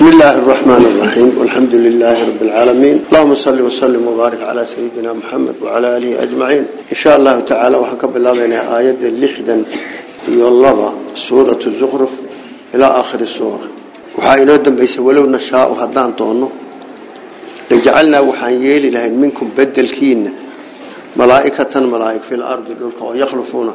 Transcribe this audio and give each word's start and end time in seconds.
بسم 0.00 0.08
الله 0.08 0.38
الرحمن 0.38 0.84
الرحيم 0.90 1.38
والحمد 1.38 1.74
لله 1.74 2.16
رب 2.28 2.42
العالمين 2.42 3.04
اللهم 3.12 3.34
صل 3.34 3.60
وسلم 3.60 4.06
وبارك 4.08 4.42
على 4.42 4.64
سيدنا 4.64 5.12
محمد 5.12 5.54
وعلى 5.62 5.96
آله 5.96 6.22
أجمعين 6.22 6.64
إن 6.92 6.96
شاء 6.96 7.16
الله 7.16 7.40
تعالى 7.40 7.76
وحكب 7.76 8.16
الله 8.16 8.32
بين 8.32 8.52
آيات 8.52 8.96
اللحدا 9.02 9.64
يولضى 10.28 10.92
سورة 11.14 11.58
الزخرف 11.66 12.12
إلى 12.74 12.84
آخر 12.84 13.20
السورة 13.20 13.60
وحاينو 14.18 14.56
دنبيس 14.56 14.98
ولو 14.98 15.26
نشاء 15.26 15.68
هدان 15.84 16.12
طونه 16.12 16.50
لجعلنا 17.70 18.20
وحايل 18.20 19.14
منكم 19.22 19.50
بدل 19.58 19.88
كين 19.88 20.32
ملائكة 21.16 21.80
ملائك 21.80 22.22
في 22.22 22.34
الأرض 22.34 22.64
يخلفون 23.14 23.74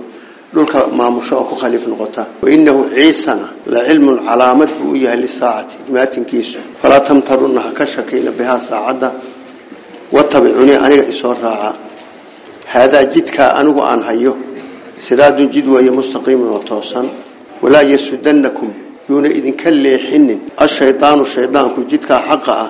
dhulka 0.54 0.88
maamusho 0.98 1.36
oo 1.40 1.44
ku 1.44 1.56
khaliif 1.56 1.88
noqota. 1.88 2.26
Wainahu 2.42 2.90
ciisana 2.96 3.48
la 3.68 3.84
cilmun 3.86 4.18
calaamad 4.26 4.70
buu 4.80 4.92
u 4.94 4.96
yahay 4.96 5.18
lisaacati 5.26 5.76
imaatinkiisu 5.90 6.60
falaa 6.82 7.00
tamtarunna 7.02 7.62
ha 7.62 7.72
ka 7.72 7.86
shakayna 7.86 8.32
bihaa 8.32 8.60
saacadda. 8.60 9.10
Watabicunii 10.12 10.76
aniga 10.86 11.04
isoo 11.08 11.34
raaca. 11.44 11.74
Haadaa 12.68 13.04
jidkaa 13.06 13.54
anigu 13.60 13.82
aan 13.82 14.02
hayo. 14.04 14.38
Siraadun 15.00 15.50
jid 15.54 15.68
weeye 15.68 15.92
mustaqiimun 15.92 16.50
oo 16.56 16.60
toosan. 16.60 17.10
Walaa 17.62 17.82
yasudannakum 17.84 18.70
yuuna 19.10 19.28
idinka 19.30 19.72
leexinin. 19.72 20.40
Ashaydaanu 20.58 21.26
shaydaanku 21.26 21.84
jidkaa 21.90 22.22
xaqa 22.30 22.52
ah 22.64 22.70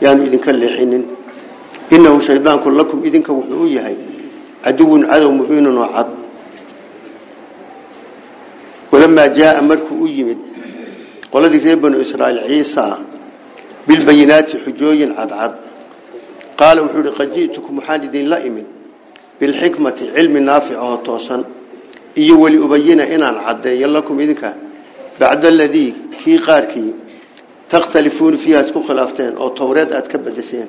yaanu 0.00 0.24
idinka 0.26 0.52
leexinin. 0.52 1.04
Inahu 1.90 2.20
shaydaanku 2.20 2.70
lakum 2.70 3.04
idinka 3.04 3.32
wuxuu 3.32 3.62
u 3.62 3.66
yahay 3.66 3.96
caduwun 4.64 5.02
cadow 5.06 5.30
mubiinun 5.32 5.78
oo 5.78 5.88
ولما 8.91 9.27
جاء 9.27 9.63
مركو 9.63 10.05
يمد 10.05 10.37
قال 11.31 11.59
ذي 11.59 11.75
بنو 11.75 12.01
إسرائيل 12.01 12.39
عيسى 12.39 12.97
بالبينات 13.87 14.49
حجوي 14.65 15.03
عد 15.17 15.31
عد 15.33 15.55
قال 16.57 16.79
وحول 16.79 17.09
قد 17.09 17.33
جئتكم 17.33 17.75
محادثين 17.77 18.25
لا 18.25 18.47
إمن 18.47 18.63
بالحكمة 19.41 20.07
علم 20.15 20.37
نافع 20.37 20.81
وطوسا 20.81 21.43
إيو 22.17 22.43
ولي 22.43 22.65
أبين 22.65 22.99
إن 22.99 23.23
عد 23.23 23.65
يلكم 23.65 24.19
إذنك 24.19 24.55
بعد 25.21 25.45
الذي 25.45 25.93
كي 26.25 26.37
قاركي 26.37 26.93
تختلفون 27.69 28.35
فيها 28.35 28.63
سكو 28.63 28.81
خلافتين 28.81 29.35
أو 29.35 29.47
توريد 29.47 29.93
أتكبدسين 29.93 30.67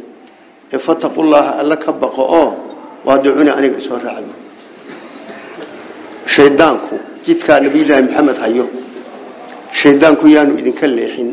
فاتقوا 0.71 1.25
الله 1.25 1.61
ألا 1.61 1.75
كبقوا 1.75 2.29
أوه 2.29 2.57
وادعوني 3.05 3.51
عنك 3.51 3.77
إسوار 3.77 4.09
عبد 4.09 4.27
شيطانكم 6.27 6.99
jidkaa 7.26 7.60
nabiyullaahi 7.66 8.04
maxamed 8.08 8.38
hayo 8.44 8.66
shaydaanku 9.82 10.26
yaanu 10.36 10.54
idinka 10.62 10.88
leexin. 10.98 11.30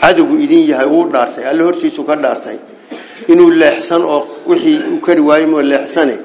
Cadowgu 0.00 0.34
idin 0.44 0.62
yahay 0.70 0.86
uu 0.96 1.04
dhaartay 1.12 1.44
alle 1.50 1.62
hortiisu 1.66 2.02
ka 2.08 2.14
dhaartay. 2.24 2.58
Inuu 3.32 3.50
leexsan 3.60 4.02
oo 4.14 4.20
wixii 4.50 4.78
uu 4.92 5.00
kari 5.06 5.20
waayey 5.28 5.46
moo 5.52 5.62
leexsane 5.72 6.16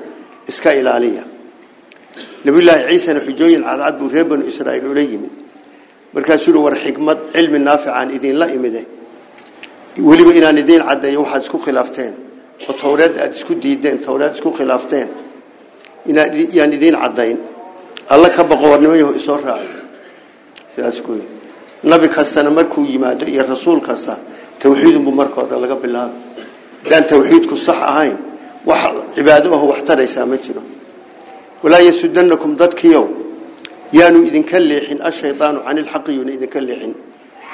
iska 0.51 0.69
ilaaliya. 0.79 1.23
Nabiyullaahi 2.45 2.83
ciisana 2.89 3.19
xujooyin 3.27 3.63
cadcad 3.67 3.95
buu 3.99 4.09
reer 4.13 4.25
banu 4.29 4.43
israa'iil 4.51 4.85
ula 4.91 5.01
yimid. 5.11 5.33
Markaasuu 6.13 6.63
war 6.65 6.75
xikmad 6.83 7.19
cilmi 7.33 7.59
naaficaan 7.59 8.09
idinla 8.17 8.45
imide. 8.57 8.81
Weliba 10.09 10.31
inaan 10.39 10.57
idiin 10.63 10.83
caddeeyo 10.89 11.19
waxaad 11.23 11.43
isku 11.45 11.57
khilaafteen 11.65 12.13
oo 12.67 12.73
towreed 12.81 13.13
aad 13.23 13.33
isku 13.37 13.53
diideen 13.63 13.97
towreed 14.05 14.33
isku 14.37 14.49
khilaafteen 14.57 15.07
yaan 16.57 16.71
idiin 16.77 16.95
caddayn 17.03 17.37
alla 18.13 18.29
ka 18.29 18.43
baqo 18.43 18.65
warnimayahu 18.71 19.15
isoo 19.15 19.37
raacay 19.39 19.79
sidaas 20.75 20.99
ku 21.01 21.15
nabi 21.83 22.07
kastana 22.09 22.49
markuu 22.51 22.83
yimaado 22.85 23.25
iyo 23.25 23.43
rasuul 23.47 23.79
kasta 23.79 24.19
tawxiidunbu 24.59 25.11
markooda 25.11 25.55
laga 25.63 25.75
bilaabo 25.75 26.13
hadaan 26.83 27.03
tawxiidku 27.07 27.55
sax 27.57 27.79
ahayn 27.91 28.17
wax 28.65 28.81
cibaado 29.15 29.47
ah 29.55 29.61
wax 29.63 29.79
taraysaa 29.83 30.25
ma 30.25 30.37
jiro. 30.37 30.61
Walaa 31.63 31.81
yasudannakum 31.81 32.55
dadkiyow 32.55 33.07
yaanu 33.93 34.25
idinka 34.27 34.59
leexin 34.59 35.01
ashaydaanu 35.01 35.59
cani 35.65 35.81
lxaqi 35.81 36.11
yuuna 36.17 36.31
idinka 36.37 36.59
leexin. 36.61 36.93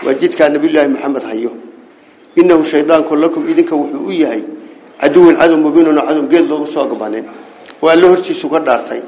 Waa 0.03 0.13
jidkaa 0.13 0.49
maxamed 0.49 1.23
hayo. 1.23 1.51
Inahu 2.35 2.63
shaydaanku 2.63 3.15
lakum 3.15 3.47
idinka 3.49 3.75
wuxuu 3.75 4.07
u 4.07 4.11
yahay 4.11 4.43
caduwin 5.01 5.35
cadow 5.37 5.57
mubiinun 5.57 5.97
cadow 6.07 6.23
geed 6.27 6.49
loogu 6.49 6.67
soo 6.67 6.85
gabanin 6.85 7.25
oo 7.81 7.87
alle 7.89 8.07
hortiisu 8.07 8.49
ka 8.49 8.59
dhaartay 8.59 9.01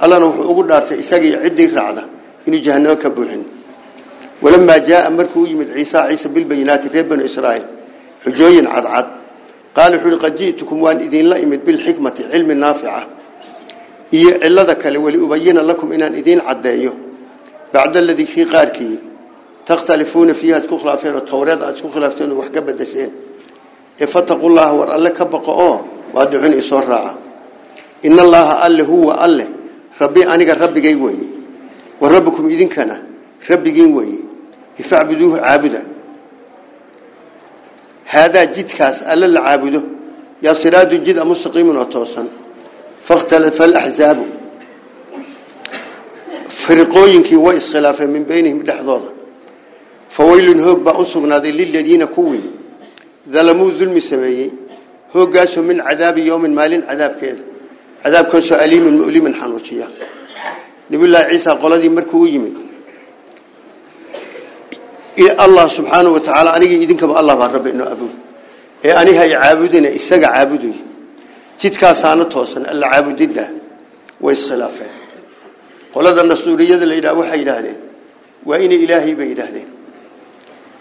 allana 0.00 0.26
wuxuu 0.26 0.50
ugu 0.50 0.62
dhaartay 0.68 0.98
isagii 0.98 1.36
ciddii 1.44 1.70
raacda 1.76 2.02
inuu 2.46 2.60
jahannamo 2.66 2.96
ka 2.96 3.10
buuxin. 3.10 3.44
Walamaa 4.42 4.78
jaaa 4.80 5.10
markuu 5.10 5.46
yimid 5.46 5.68
ciisa 5.74 6.08
ciisa 6.08 6.28
bilbayinaati 6.28 6.88
reer 6.88 7.04
banu 7.04 7.24
israa'iil 7.24 7.66
xujooyin 8.24 8.66
cadcad. 8.66 9.06
Qaala 9.76 9.96
wuxuu 9.96 10.18
qad 10.18 10.34
ji'tukum 10.38 10.82
waan 10.82 11.00
idinla 11.00 11.38
imid 11.38 11.60
bilxikmati 11.66 12.22
cilmi 12.30 12.54
naafica. 12.54 13.06
Iyo 14.12 14.38
cilada 14.40 14.74
kale 14.74 14.98
wali 14.98 15.18
ubayina 15.18 15.62
lakum 15.62 15.92
inaan 15.92 16.14
idiin 16.20 16.40
caddeeyo. 16.40 16.92
Bacda 17.72 17.98
aladii 18.00 18.26
kii 18.26 18.46
qaarkii 18.46 18.98
takhtalifuuna 19.64 20.34
fiiha 20.34 20.58
isku 20.58 20.78
khilaafeen 20.78 21.14
oo 21.14 21.20
towreed 21.20 21.62
aad 21.62 21.74
isku 21.76 21.88
khilaafteen 21.94 22.32
oo 22.32 22.38
wax 22.40 22.50
ka 22.50 22.60
bedesheen 22.60 23.10
ee 24.00 24.06
war 24.78 24.90
alle 24.96 25.10
ka 25.10 25.24
baqo 25.24 25.52
oo 25.52 25.84
waa 26.14 26.26
ducun 26.26 26.52
isoo 26.52 26.80
raaca. 26.80 27.14
Ina 28.02 28.22
allaha 28.22 28.54
alle 28.66 28.82
huwa 28.82 29.14
alle 29.20 29.59
rabbi 30.00 30.24
aniga 30.24 30.54
rabbigay 30.54 30.94
weeye 30.94 31.28
wa 32.00 32.08
rabbukum 32.08 32.50
idinkana 32.50 32.96
rabbigiin 33.48 33.94
weeye 33.96 34.18
ifacbuduuhu 34.78 35.36
caabuda. 35.36 35.82
Haadaa 38.04 38.46
jidkaas 38.46 39.02
alla 39.06 39.26
la 39.26 39.40
caabudo. 39.44 39.82
Yaa 40.42 40.54
siraadu 40.54 40.96
jid 41.04 41.18
a 41.18 41.24
mustaqiimun 41.24 41.76
oo 41.76 41.84
toosan. 41.84 42.26
Fakhtalafa 43.04 43.64
alaxzaabu 43.64 44.24
fariqooyinkii 46.48 47.36
way 47.36 47.56
iskhilaafeen 47.56 48.10
min 48.10 48.24
beynihim 48.24 48.62
dhexdooda. 48.68 49.10
Fawaylun 50.08 50.60
hoog 50.60 50.80
baa 50.82 50.96
u 50.98 51.04
sugnaaday 51.04 51.52
liladiina 51.52 52.06
kuwii. 52.06 52.50
Dalamuu 53.26 53.70
dulmi 53.78 54.00
sameeyey. 54.00 54.50
Hooggaasoo 55.14 55.62
min 55.62 55.78
cadaabi 55.88 56.26
yowmin 56.26 56.52
maalin 56.54 56.82
cadaabkeeda 56.82 57.42
cadaabkaasoo 58.02 58.56
aliimin 58.64 58.94
mu'limin 59.02 59.34
xanuujiya. 59.40 59.86
Nabiyullaahi 60.90 61.30
ciisa 61.34 61.56
qoladii 61.62 61.88
markuu 61.98 62.22
u 62.22 62.26
yimid 62.26 62.54
allah 65.38 65.68
subxaanahu 65.70 66.14
wa 66.14 66.20
tacaala 66.20 66.50
anigii 66.56 66.82
idinkaba 66.82 67.18
allah 67.20 67.36
baa 67.36 67.48
rabbi 67.48 67.70
inoo 67.70 67.88
abuud 67.94 68.14
ee 68.84 68.92
aniha 68.92 69.24
i 69.26 69.30
caabudina 69.30 69.88
isaga 69.90 70.28
caabuday. 70.34 70.72
Jidkaasaana 71.60 72.24
toosan 72.24 72.64
alla 72.72 72.88
caabudidda 72.92 73.44
way 74.20 74.34
iskhilaafeen 74.34 74.94
qolada 75.94 76.22
nasuuriyada 76.22 76.86
la 76.86 76.94
yidhaha 76.94 77.14
waxay 77.20 77.38
yidhaahdeen 77.42 77.78
waa 78.48 78.58
inay 78.64 78.80
ilaahay 78.84 79.14
bay 79.14 79.28
yidhaahdeen. 79.32 79.68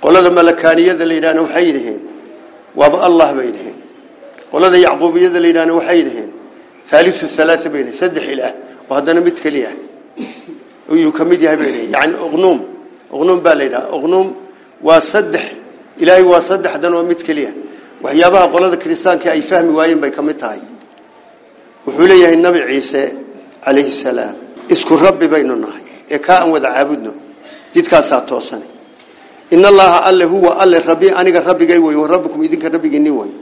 Qolada 0.04 0.30
malakaaniyada 0.40 1.06
la 1.06 1.14
yidhahna 1.14 1.42
waxay 1.42 1.66
yidhaheen 1.70 2.02
waaba 2.80 2.98
allah 3.08 3.34
bay 3.38 3.46
yidhaheen. 3.52 3.78
Qolada 4.52 4.78
yacquubiyada 4.88 5.40
la 5.44 5.48
yidhahna 5.52 5.74
waxay 5.80 5.98
yidhaheen 6.02 6.32
ثالث 6.90 7.24
الثلاثة 7.24 7.70
بينه 7.70 7.92
سدح 7.92 8.24
إله 8.24 8.54
وهذا 8.90 9.14
نمت 9.14 9.40
كليه 9.40 9.78
ويكمد 10.90 11.42
يهبينه 11.42 11.82
يعني 11.96 12.14
أغنوم 12.16 12.60
أغنوم 13.14 13.40
بالينا 13.40 13.90
أغنوم 13.90 14.36
وصدح 14.84 15.54
إلهي 16.02 16.22
وصدح 16.22 16.76
دان 16.76 16.94
ومت 16.94 17.22
كليه 17.22 17.54
وحيابها 18.04 18.46
قولة 18.46 18.76
كريستان 18.76 19.18
كأي 19.18 19.42
فهم 19.42 19.76
وايين 19.76 20.02
بيكمتها 20.02 20.62
وحوليه 21.88 22.34
النبي 22.34 22.62
عيسى 22.62 23.12
عليه 23.64 23.88
السلام 23.88 24.36
اسكو 24.72 24.96
ربي 24.96 25.28
بيننا 25.28 25.68
إكاء 26.12 26.50
وذعابدنا 26.50 27.14
جدك 27.76 28.00
ساتوصني 28.00 28.68
إن 29.54 29.66
الله 29.66 29.98
قال 29.98 30.24
هو 30.24 30.50
قال 30.50 30.90
ربي 30.90 31.16
أنا 31.16 31.40
ربي 31.40 31.66
جاي 31.66 31.78
وربكم 31.78 32.42
إذنك 32.42 32.66
ربي 32.66 32.90
جني 32.90 33.10
وين 33.10 33.34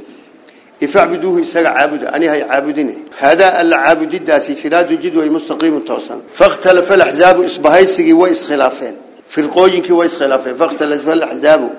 وي 0.82 0.88
فاعبدوه 0.88 1.42
إساق 1.42 1.66
عابد 1.66 2.04
أني 2.04 2.28
هاي 2.28 2.42
عابدين 2.42 3.04
هذا 3.18 3.60
العابد 3.60 4.14
الداسي 4.14 4.54
سراد 4.54 5.00
جد 5.00 5.16
ومستقيم 5.16 5.78
توصل 5.78 6.20
فاختلف 6.32 6.92
الأحزاب 6.92 7.44
إصبهيسي 7.44 8.12
وإسخلافين 8.12 8.96
فرقوينك 9.28 9.90
وإسخلافين 9.90 10.56
فاختلف 10.56 11.08
الأحزاب 11.08 11.70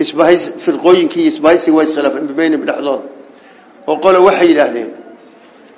إصبهيس 0.00 0.48
فرقوينك 0.48 1.18
إصبهيسي 1.18 1.70
وإسخلافين 1.70 2.26
ببين 2.26 2.56
بالأحضار 2.56 3.02
وقال 3.86 4.16
وحي 4.16 4.52
لهذين 4.52 4.92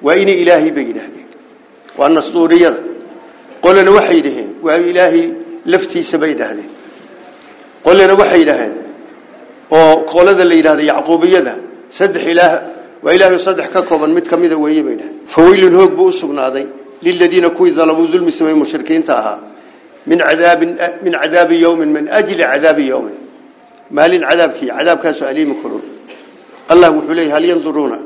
وإن 0.02 0.28
إلهي 0.28 0.70
بإلهين 0.70 1.26
وأن 1.98 2.19
الصورية 2.19 2.81
قال 3.62 3.88
وحي 3.88 4.20
لهين 4.20 4.54
وإلهي 4.62 5.32
لفتي 5.66 6.02
سبيد 6.02 6.42
هذين 6.42 6.69
قال 7.84 8.20
وحي 8.20 8.44
لهين 8.44 8.72
وقال 9.70 10.37
ذا 10.37 10.42
اللي 10.42 10.69
هذا 10.69 10.81
يعقوبية 10.81 11.63
saddex 11.97 12.24
ilaah 12.33 12.53
waa 13.03 13.13
ilaahay 13.15 13.39
saddex 13.47 13.68
ka 13.74 13.81
kooban 13.89 14.12
mid 14.18 14.25
ka 14.31 14.36
mid 14.38 14.51
ah 14.56 14.59
weeyay 14.63 14.83
bayda 14.88 15.06
fawaylun 15.33 15.74
hoog 15.80 15.92
buu 16.00 16.12
sugnaaday 16.21 16.65
lilladina 17.06 17.50
kuwi 17.57 17.71
zalamu 17.77 18.07
zulmi 18.12 18.31
samay 18.31 18.56
mushrikiinta 18.63 19.13
ahaa 19.21 19.39
min 20.09 20.19
cadaab 20.27 20.59
min 21.06 21.13
cadaab 21.21 21.51
yawm 21.65 21.80
min 21.95 22.06
ajli 22.19 22.44
cadaab 22.51 22.80
yawm 22.92 23.07
maalin 23.92 24.21
cadaabkii 24.30 24.68
cadaabkaasoo 24.77 25.27
aliimi 25.27 25.56
kulul. 25.62 25.81
Allah 26.69 26.89
wuxuu 26.92 27.13
leeyahy 27.13 27.31
hal 27.31 27.45
yanduruuna? 27.45 27.98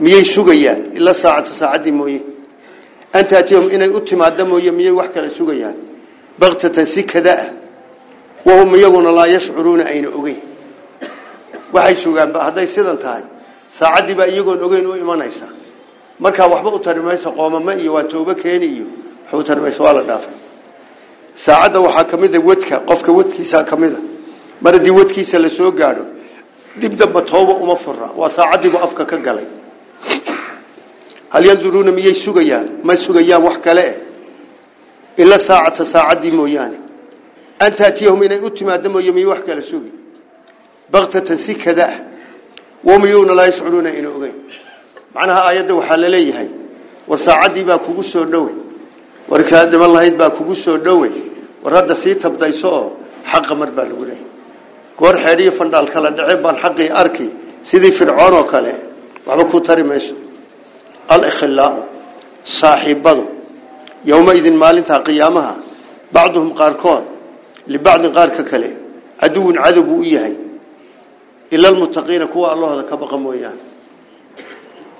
Miyay 0.00 0.24
sugayaan? 0.24 0.80
Ila 0.98 1.14
saacata 1.14 1.54
saacaddii 1.54 1.92
mooye. 1.92 2.20
An 3.12 3.24
taatiyahum 3.26 3.70
inay 3.70 3.88
u 3.88 4.00
timaadda 4.00 4.44
mooye 4.44 4.70
miyay 4.70 4.90
wax 4.90 5.08
kale 5.14 5.30
sugayaan? 5.30 5.76
Baktatan 6.38 6.86
si 6.86 7.02
kada 7.04 7.32
ah 7.38 7.48
wahum 8.44 8.74
iyaguna 8.74 9.10
laa 9.12 9.26
yashcuruuna 9.26 9.84
ayna 9.86 10.08
ogeyn 10.08 10.42
waxay 11.74 11.96
sugaanba 12.02 12.38
hadday 12.46 12.66
sidan 12.66 12.98
tahay. 12.98 13.24
Saacaddii 13.78 14.14
baa 14.14 14.26
iyagoon 14.26 14.62
ogeyn 14.62 14.86
u 14.86 14.96
imanaysa. 14.96 15.46
Markaa 16.20 16.46
waxba 16.52 16.70
u 16.70 16.78
tari 16.78 17.00
mayso 17.00 17.30
qoomamo 17.32 17.72
iyo 17.72 17.92
waa 17.94 18.04
toobo 18.04 18.34
keeni 18.34 18.66
iyo 18.66 18.86
waxba 19.32 19.38
u 19.38 19.42
dhaafay. 20.08 20.36
Saacadda 21.34 21.80
waxaa 21.80 22.04
ka 22.04 22.16
wadka 22.38 22.76
qofka 22.88 23.12
wadkiisaa 23.12 23.64
ka 23.64 23.76
mid 23.76 23.94
wadkiisa 24.98 25.38
la 25.38 25.48
soo 25.50 25.70
gaadho 25.72 26.06
dib 26.76 26.94
damba 26.94 27.22
tooba 27.22 27.52
uma 27.54 27.76
fura 27.76 28.10
waa 28.16 28.30
saacaddiibu 28.30 28.78
afka 28.78 29.04
ka 29.04 29.16
galay. 29.16 29.46
Hal 31.30 31.44
yanduruuna 31.46 31.90
miyay 31.92 32.14
sugayaan? 32.14 32.68
Ma 32.84 32.94
sugayaan 32.96 33.42
wax 33.42 33.58
kale 33.58 33.82
eh? 33.82 33.98
Ila 35.16 35.38
saacaddii 35.38 36.30
mooyaane. 36.30 36.78
An 37.58 37.72
taatiyahum 37.74 38.22
inay 38.22 38.38
u 38.38 38.50
timaadda 38.50 38.88
mooye 38.88 39.10
miyay 39.12 39.26
wax 39.26 39.42
kale 39.46 39.62
sugi 39.62 40.03
baktatan 40.94 41.38
si 41.44 41.54
kada 41.54 41.84
ah. 41.92 41.96
Wamiyuuna 42.88 43.34
laa 43.38 43.46
yashcuruuna 43.50 43.90
ogeyn. 44.16 44.36
Macnaha 45.14 45.40
aayadda 45.48 45.74
waxaa 45.74 45.96
la 46.02 46.08
leeyahay 46.14 46.50
war 47.08 47.18
saacaddii 47.26 47.64
baa 47.64 47.78
kugu 47.78 48.02
soo 48.12 48.24
dhowe. 48.32 48.52
War 49.30 49.42
kaa 49.50 49.64
dhiman 49.70 49.90
lahayd 49.96 50.16
baa 50.20 50.30
kugu 50.30 50.54
soo 50.54 50.78
dhowe. 50.86 51.10
War 51.62 51.72
hadda 51.78 51.94
sii 52.02 52.14
tabdayso 52.14 52.68
oo 52.80 52.90
xaqa 53.30 53.54
mar 53.60 53.70
baa 53.76 53.86
lagu 53.90 54.04
leeyahy 54.04 54.26
goor 54.98 55.16
xeedhiyo 55.24 55.52
fandhaal 55.58 55.88
kala 55.94 56.10
dhace 56.10 56.36
baan 56.44 56.56
xaqii 56.62 56.90
arki 57.02 57.28
sidii 57.68 57.92
fircoon 57.98 58.34
oo 58.40 58.44
kale. 58.52 58.74
Waxba 59.26 59.44
ku 59.50 59.60
tari 59.60 59.82
mayso. 59.82 60.14
Alkhilaau 61.08 61.76
saaxiibadu 62.44 63.24
yowmaidin 64.04 64.56
maalintaa 64.62 65.00
qiyaamaha 65.06 65.54
bacduhum 66.12 66.50
qaarkood 66.60 67.04
libacdin 67.72 68.12
qaarka 68.12 68.42
kale 68.50 68.70
caduwun 69.20 69.56
cadow 69.64 69.88
u 70.00 70.04
yahay 70.04 70.43
ila 71.50 71.68
almuttaqiina 71.68 72.26
kuwa 72.26 72.52
allahooda 72.52 72.82
ka 72.82 72.96
baqa 72.96 73.16
mooyaane. 73.16 73.60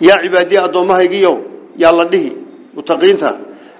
Yaa 0.01 0.19
cibaadiya 0.23 0.65
addoommahaygiiyow 0.65 1.37
yaa 1.77 1.93
la 1.93 2.05
dhihi 2.05 2.33
muttaqiinta 2.77 3.31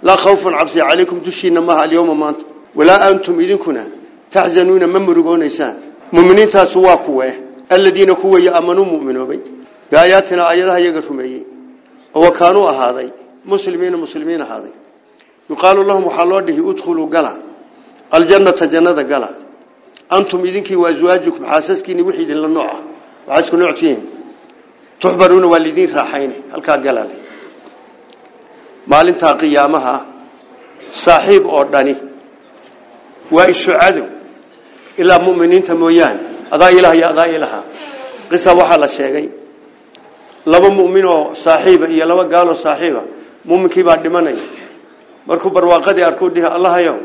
laa 0.03 0.17
khawfun 0.17 0.55
cabsi 0.59 0.79
calaykum 0.79 1.21
dushiina 1.25 1.61
maaha 1.61 1.83
alyowma 1.83 2.15
maanta. 2.15 2.45
Walaa 2.75 3.01
antum 3.09 3.41
idinkuna 3.41 3.85
taxzanuuna 4.31 4.87
ma 4.87 4.99
murugoonaysaan. 4.99 5.77
Muminiintaasu 6.13 6.83
waa 6.83 6.97
kuwe 6.97 7.29
aladiina 7.69 8.15
kuwa 8.15 8.41
yaamanuu 8.41 8.85
muminoobay. 8.85 9.39
Biaayaatina 9.91 10.47
aayadaha 10.49 10.81
iyaga 10.81 11.01
rumeeyey 11.09 11.43
oo 12.15 12.31
kaanuu 12.31 12.67
ahaaday 12.69 13.09
muslimiina 13.45 13.97
muslimiin 13.97 14.41
ahaaday. 14.43 14.73
Yuqaalu 15.51 15.83
lahum 15.85 16.05
waxaa 16.07 16.25
loo 16.25 16.41
dhihi 16.41 16.61
udkhuluu 16.61 17.07
gala 17.07 17.33
aljannata 18.11 18.67
jannada 18.67 19.03
gala 19.05 19.29
antum 20.11 20.45
idinkii 20.47 20.77
waaswaajukum 20.77 21.45
xaasaskiini 21.51 22.03
wixii 22.03 22.23
idinla 22.23 22.49
nooca. 22.49 22.77
Waxaa 23.27 23.41
isku 23.45 23.57
nooctihiin 23.57 24.01
tuxbaruuna 25.01 25.47
waa 25.53 25.59
lidiin 25.67 25.91
raaxayne 25.99 26.35
halkaa 26.53 26.79
galale 26.85 27.17
maalintaa 28.91 29.35
qiyaamaha 29.41 29.95
saaxiib 31.05 31.45
oo 31.47 31.65
dhani. 31.73 31.95
Waa 33.35 33.47
isu 33.53 33.71
cadow 33.81 34.07
ilaa 34.99 35.19
muminiinta 35.19 35.75
mooyaane. 35.75 36.21
Adaa 36.51 36.71
ilaah 36.71 36.97
iyo 36.97 37.07
adaa 37.13 37.27
ilaha 37.37 37.61
qisa 38.31 38.51
waxaa 38.59 38.77
la 38.83 38.89
sheegay. 38.89 39.29
Laba 40.47 40.69
mumin 40.71 41.07
oo 41.07 41.35
saaxiiba 41.45 41.87
iyo 41.89 42.05
laba 42.11 42.25
gaaloo 42.25 42.55
saaxiiba 42.65 43.03
muminkii 43.49 43.83
baa 43.83 43.97
dhimanaya. 43.97 44.37
Markuu 45.27 45.51
barwaaqadii 45.51 46.03
arkuu 46.05 46.29
dhihi 46.35 46.47
allahayow 46.47 46.97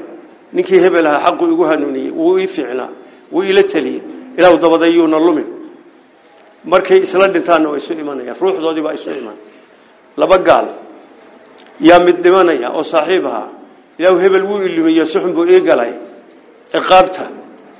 ninkii 0.53 0.79
hebel 0.83 1.05
ahaa 1.07 1.25
xaqu 1.31 1.45
igu 1.53 1.63
hanuuniyey 1.69 2.11
wuu 2.11 2.37
ii 2.39 2.47
fiicnaa 2.47 2.89
wuu 3.31 3.43
ila 3.43 3.63
taliyey 3.63 4.01
ilaahu 4.37 4.57
dabadayuuna 4.57 5.19
lumin. 5.19 5.47
Markay 6.65 6.99
isla 7.03 7.27
dhintaanna 7.27 7.69
way 7.69 7.79
isu 7.79 7.93
imanayaan. 7.93 8.35
Ruuxdoodii 8.41 8.81
baa 8.85 8.93
isu 8.93 9.09
iman 9.21 9.37
laba 10.17 10.37
gaal. 10.37 10.67
Yaa 11.79 11.99
mid 11.99 12.17
dhimanaya 12.23 12.71
oo 12.77 12.83
saaxiib 12.83 13.25
ahaa. 13.25 13.49
Ilaahu 13.99 14.17
hebel 14.23 14.43
wuu 14.43 14.61
ilumiyo 14.67 15.05
suxun 15.05 15.33
buu 15.33 15.45
ii 15.47 15.61
galay. 15.61 15.93
Ciqaabta 16.71 17.23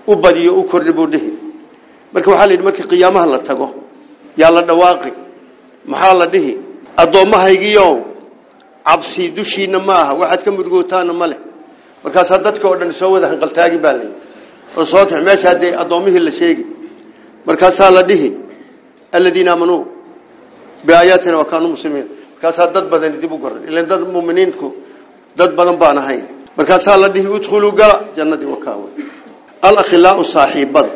u 0.07 0.16
badiyo 0.16 0.51
u 0.60 0.63
kordhi 0.63 0.92
buu 0.98 1.07
dhihi. 1.07 1.31
Marka 2.13 2.31
waxaa 2.31 2.45
la 2.48 2.51
yidhi 2.54 2.63
markii 2.63 2.88
qiyaamaha 2.92 3.25
la 3.33 3.39
tago 3.39 3.68
yaa 4.38 4.51
la 4.51 4.62
dhawaaqi. 4.62 5.12
Maxaa 5.92 6.13
la 6.19 6.25
dhihi? 6.33 6.54
Addoommahaygiiow 6.98 7.94
cabsi 8.88 9.30
dushiina 9.36 9.80
ma 9.80 9.95
aha. 10.01 10.13
Waxaad 10.21 10.42
ka 10.45 10.51
murugootaana 10.51 11.13
ma 11.13 11.27
leh 11.27 11.39
markaasaa 12.04 12.38
dadka 12.46 12.66
oo 12.69 12.75
dhan 12.80 12.92
soo 12.94 13.12
wada 13.13 13.28
hanqaltaagi 13.31 13.78
baa 13.78 13.94
layihi 14.00 14.13
oo 14.78 14.86
soo 14.86 15.06
kax 15.06 15.22
meesha 15.28 15.48
haddee 15.51 15.72
addoommihii 15.81 16.19
la 16.28 16.31
sheegi 16.31 16.66
markaasaa 17.48 17.92
la 17.98 18.04
dhihi 18.10 18.30
aladiina 19.12 19.51
aamanuu 19.51 19.81
biaayaatina 20.86 21.38
wa 21.38 21.46
kaanuu 21.46 21.69
muslimiin. 21.75 22.07
Markaasaa 22.34 22.68
dad 22.74 22.86
badan 22.90 23.19
dib 23.22 23.31
u 23.31 23.38
goran 23.38 23.63
ilan 23.68 23.86
dad 23.92 24.01
muminiinku 24.01 24.68
dad 25.38 25.51
badan 25.56 25.78
baan 25.78 25.98
ahayn. 25.98 26.24
Markaasaa 26.57 26.98
la 26.98 27.10
dhihi 27.10 27.28
udkhuluu 27.28 27.72
gala 27.72 28.04
jannadii 28.16 28.45
wakaawe 28.54 28.88
alakhilaau 29.62 30.24
saaxiibada 30.24 30.90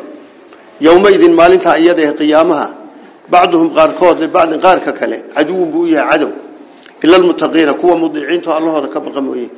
yowmaidin 0.80 1.34
maalintaa 1.40 1.76
iyada 1.82 2.12
qiyaamaha 2.20 2.66
bacduhum 3.32 3.68
qaarkood 3.76 4.16
libacdin 4.24 4.60
qaarka 4.60 4.92
kale 4.92 5.18
caduwun 5.34 5.68
buu 5.72 5.86
yahay 5.86 6.10
cadow. 6.10 6.32
Ila 7.04 7.16
almuttaqiina 7.16 7.72
kuwa 7.74 7.94
mudiciinto 7.96 8.48
allahooda 8.58 8.88
ka 8.88 9.00
baqa 9.00 9.20
mooye 9.20 9.48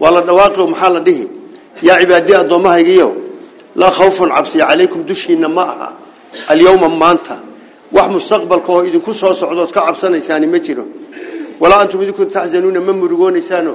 waa 0.00 0.10
la 0.10 0.20
dhawaaqi 0.20 0.60
maxaa 0.72 0.90
la 0.96 1.00
dhihi? 1.00 1.24
Yaa 1.82 1.98
cibaadiya 2.00 2.38
addoommahaygiiyo 2.40 3.08
laa 3.80 3.90
khawfun 3.90 4.28
cabsiya 4.36 4.66
calaykum 4.66 5.02
dushiina 5.08 5.48
ma 5.48 5.62
aha. 5.62 5.88
Alyowma 6.48 6.88
maanta 6.88 7.36
wax 7.92 8.08
mustaqbalka 8.14 8.70
oo 8.72 8.82
idinku 8.88 9.14
soo 9.14 9.34
socdood 9.34 9.70
ka 9.72 9.80
cabsanaysaani 9.86 10.46
ma 10.46 10.58
jiro. 10.58 10.84
Walaa 11.60 11.80
antum 11.82 12.02
idinku 12.02 12.24
taxzanuuna 12.26 12.80
ma 12.80 12.92
murugoonaysaano 12.92 13.74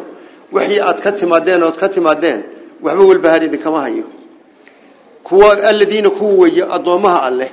wixii 0.52 0.80
aad 0.80 1.00
ka 1.04 1.12
timaadeen 1.12 1.64
ood 1.64 1.76
ka 1.82 1.88
timaadeen 1.90 2.44
waxba 2.84 3.04
walbahaar 3.04 3.44
idinkama 3.44 3.82
hayo. 3.82 4.04
Kuwa 5.24 5.52
aladiina 5.64 6.10
kuwa 6.10 6.34
weeye 6.34 6.64
addoommaha 6.76 7.24
alleh 7.24 7.52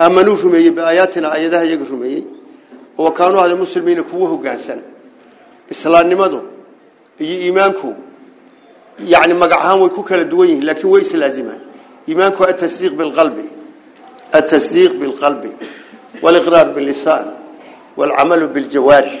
aamanuu 0.00 0.36
rumeeyey 0.42 0.70
biaayaatina 0.70 1.28
aayadaha 1.32 1.64
iyaga 1.64 1.84
rumeeyey 1.90 2.22
oo 2.98 3.10
kaanuu 3.10 3.40
ahda 3.40 3.56
muslimiina 3.56 4.02
kuwa 4.02 4.28
hoggaansan. 4.28 4.80
Islaamnimadu 5.70 6.40
iyo 7.24 7.36
iimaanku 7.46 7.88
yani 9.12 9.34
magac 9.34 9.60
ahaan 9.60 9.80
way 9.82 9.90
ku 9.96 10.02
kala 10.02 10.24
duwan 10.24 10.48
yihiin 10.48 10.64
laakiin 10.68 10.90
way 10.92 11.02
islaazimaan 11.06 11.60
iimaanku 12.08 12.40
atasdiiq 12.52 12.92
bilqalbi 13.00 13.46
atasdiiq 14.38 14.92
bilqalbi 15.00 15.50
waliqraar 16.24 16.68
billisaan 16.76 17.26
walcamalu 17.98 18.46
biljawaarix. 18.54 19.14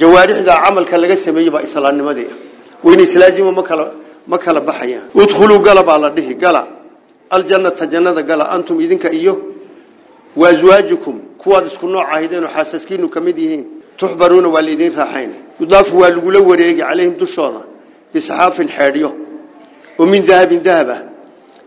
Jawaarixda 0.00 0.52
camalka 0.64 0.96
laga 1.02 1.16
sameeyey 1.16 1.50
baa 1.54 1.62
islaamnimadii 1.68 2.30
wayna 2.84 3.02
islaazima 3.02 3.52
ma 3.52 3.62
kala 3.62 3.84
ma 4.30 4.38
kala 4.38 4.60
baxayaan. 4.60 5.08
Udkhuluu 5.14 5.58
gala 5.66 5.82
baa 5.82 5.98
la 5.98 6.10
dhihi 6.10 6.34
gala. 6.34 6.62
Aljannata 7.30 7.86
jannada 7.92 8.22
gala. 8.22 8.44
Antum 8.54 8.80
idinka 8.80 9.10
iyo 9.12 9.34
waaswaajukum 10.36 11.20
kuwaad 11.38 11.66
isku 11.66 11.86
nooc 11.88 12.06
ahaydeen 12.06 12.44
oo 12.44 12.48
xaasaskiinu 12.56 13.08
ka 13.08 13.20
mid 13.20 13.38
yihiin. 13.38 13.64
Tuxbaruuna 13.98 14.48
waa 14.48 14.62
laydin 14.62 14.92
raaxayna 15.00 15.36
yudaafu 15.60 15.98
waa 15.98 16.10
lagula 16.10 16.40
wareegi 16.40 16.80
calayhim 16.80 17.14
dushooda 17.18 17.62
bisxaafin 18.12 18.68
xeedhyo 18.68 19.10
oo 19.98 20.06
min 20.06 20.26
dahabin 20.26 20.62
dahaba 20.62 21.02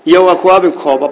iyo 0.05 0.29
akwaabin 0.29 0.71
koobab 0.71 1.11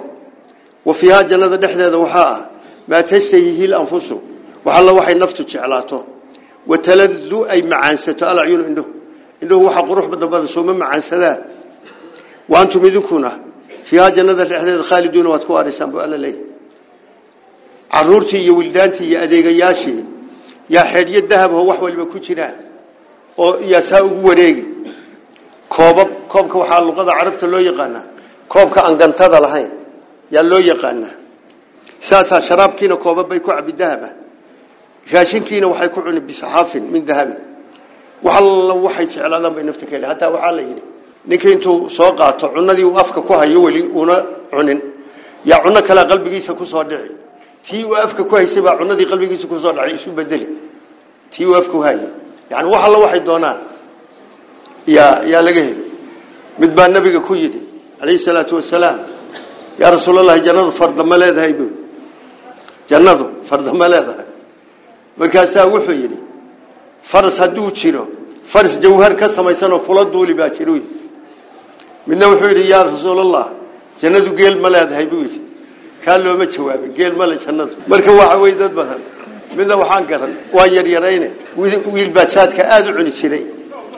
wa 0.84 0.94
fiihaa 0.94 1.22
jannada 1.24 1.56
dhexdeeda 1.56 1.98
waxaa 1.98 2.30
ah 2.34 2.48
maa 2.88 3.02
tashtahihi 3.02 3.66
lanfusu 3.66 4.16
waxalla 4.64 4.92
waxay 4.92 5.14
naftu 5.14 5.42
jeclaato. 5.44 6.06
Wataladu 6.66 7.44
ay 7.48 7.62
macaansato 7.62 8.26
alacyunu 8.26 8.64
indhuhu 8.70 8.90
indhuhu 9.42 9.64
waxa 9.66 9.82
qurux 9.82 10.06
badan 10.08 10.28
badan 10.30 10.48
sooma 10.48 10.74
macaansadaan 10.74 11.40
wa 12.48 12.60
antum 12.60 12.86
idinkuna 12.86 13.30
fiihaa 13.82 14.10
jannada 14.10 14.44
dhexdeeda 14.44 14.82
khaaliduuna 14.90 15.28
waad 15.30 15.44
ku 15.46 15.52
aaraysaan 15.58 15.90
buu 15.90 16.00
alla 16.06 16.16
leeyahy 16.16 16.44
caruurtii 17.90 18.42
iyo 18.44 18.54
wildaantii 18.56 19.06
iyo 19.10 19.18
oo 23.38 23.58
yaa 23.60 23.80
saa 23.82 24.02
ugu 24.04 24.28
wareegi. 24.28 24.64
Koobab 25.68 26.08
koobka 26.28 26.58
waxaa 26.58 26.80
luqada 26.80 27.12
carabta 27.18 27.46
loo 27.46 27.60
yaqaanaa 27.60 28.04
koobka 28.48 28.84
aan 28.84 28.98
lahayn 29.44 29.70
yaa 30.30 30.42
loo 30.42 30.58
yaqaanaa 30.60 31.14
saasaa 32.00 32.40
sharaabkiina 32.40 32.96
koobab 32.96 33.28
bay 33.28 33.40
ku 33.40 33.50
cabi 33.50 33.72
dahaba. 33.72 34.08
Raashinkiina 35.12 35.66
waxay 35.68 35.88
ku 35.88 36.00
cuni 36.02 36.20
bisaxaafin 36.20 36.84
min 36.92 37.04
dahabin. 37.04 37.36
Wax 38.22 38.36
alla 38.36 38.74
waxay 38.74 39.06
jeclaadaan 39.06 39.54
bay 39.54 39.64
nafta 39.64 39.86
ka 39.86 39.92
heli 39.96 40.06
hataa 40.06 40.30
waxaa 40.30 40.52
la 40.52 40.62
yidhi 40.62 40.82
ninka 41.26 41.48
intuu 41.48 41.88
soo 41.88 42.12
qaato 42.12 42.48
cunadii 42.54 42.84
uu 42.84 42.96
afka 42.98 43.20
ku 43.22 43.32
hayo 43.32 43.62
weli 43.62 43.82
una 43.82 44.16
cunin. 44.50 44.80
Yaa 45.44 45.62
cuno 45.62 45.82
kale 45.82 46.04
qalbigiisa 46.10 46.54
ku 46.54 46.66
soo 46.66 46.84
dhici. 46.84 47.16
Tii 47.62 47.84
afka 47.96 48.24
ku 48.24 48.34
haysay 48.36 48.62
baa 48.62 48.76
cunadii 48.76 49.06
qalbigiisa 49.06 49.46
ku 49.48 49.56
soo 49.58 49.72
dhacay 49.72 49.94
isu 49.94 50.10
bedeli 50.10 50.46
tii 51.30 51.46
uu 51.46 51.54
afka 51.56 51.72
ku 51.72 51.80
hayay 51.82 52.10
yani 52.52 52.66
wax 52.72 52.82
alla 52.86 52.98
waxay 53.04 53.20
doonaan 53.28 53.58
yaa 54.96 55.14
yaa 55.32 55.42
laga 55.48 55.62
heli 55.68 55.84
mid 56.60 56.70
baa 56.76 56.88
nabiga 56.96 57.20
ku 57.28 57.34
yidhi 57.42 57.60
calayhi 57.98 58.18
salaatu 58.28 58.52
wasalaam 58.58 58.98
yaa 59.80 59.90
rasuulallahi 59.96 60.40
jannadu 60.46 60.70
fardama 60.80 61.16
leedahay 61.22 61.52
buu 61.58 61.70
jannadu 62.90 63.24
fardama 63.48 63.86
leedahay. 63.94 64.26
Markaasaa 65.20 65.66
wuxuu 65.74 65.96
yidhi 66.02 66.18
faras 67.10 67.36
hadduu 67.42 67.70
jiro 67.78 68.04
faras 68.52 68.74
jawhar 68.84 69.12
ka 69.20 69.26
samaysanoo 69.36 69.80
kula 69.86 70.02
duuli 70.12 70.34
baa 70.40 70.50
jiro 70.56 70.74
midna 72.08 72.24
wuxuu 72.32 72.48
yidhi 72.52 72.64
yaa 72.72 72.84
rasuulallah 72.90 73.46
jannadu 74.00 74.30
geel 74.38 74.56
ma 74.62 74.68
leedahay 74.74 75.06
buu 75.12 75.22
yidhi. 75.26 75.40
Kaa 76.04 76.18
looma 76.24 76.46
jawaabay 76.54 76.90
geel 76.98 77.14
male 77.20 77.34
jannadu. 77.44 77.74
Marka 77.90 78.10
waxa 78.20 78.36
wey 78.42 78.52
dad 78.60 78.72
badan 78.78 79.00
midna 79.56 79.74
waxaan 79.82 80.04
garan 80.10 80.32
waan 80.56 80.70
yaryarayne. 80.78 81.28
Wiil 81.94 82.10
baa 82.16 82.26
jaadka 82.34 82.62
aada 82.74 82.88
u 82.90 82.94
cuni 82.98 83.12
jiray. 83.20 83.44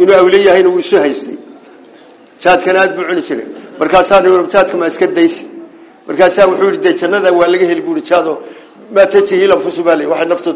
Inuu 0.01 0.15
awle 0.21 0.39
yahayna 0.49 0.71
isu 0.83 0.97
haystay. 1.05 1.39
Jaadkana 2.43 2.79
aad 2.83 2.93
buu 2.97 3.05
cuni 3.09 3.23
jiray. 3.29 3.47
Markaasaa 3.81 4.21
jaadka 4.55 4.77
ma 4.77 4.87
iska 4.93 5.07
daysi. 5.07 5.45
Markaasaa 6.09 6.47
wuxuu 6.51 6.71
yidhi 6.75 6.95
jannada 7.01 7.33
waa 7.33 7.49
laga 7.53 7.67
heli 7.71 7.83
buuri 7.87 8.03
jaado 8.11 8.33
maa 8.95 9.07
tajihi 9.07 9.47
lanfusu 9.47 9.83
baa 9.83 9.97
le 9.97 10.07
waxay 10.07 10.29
naftu 10.29 10.51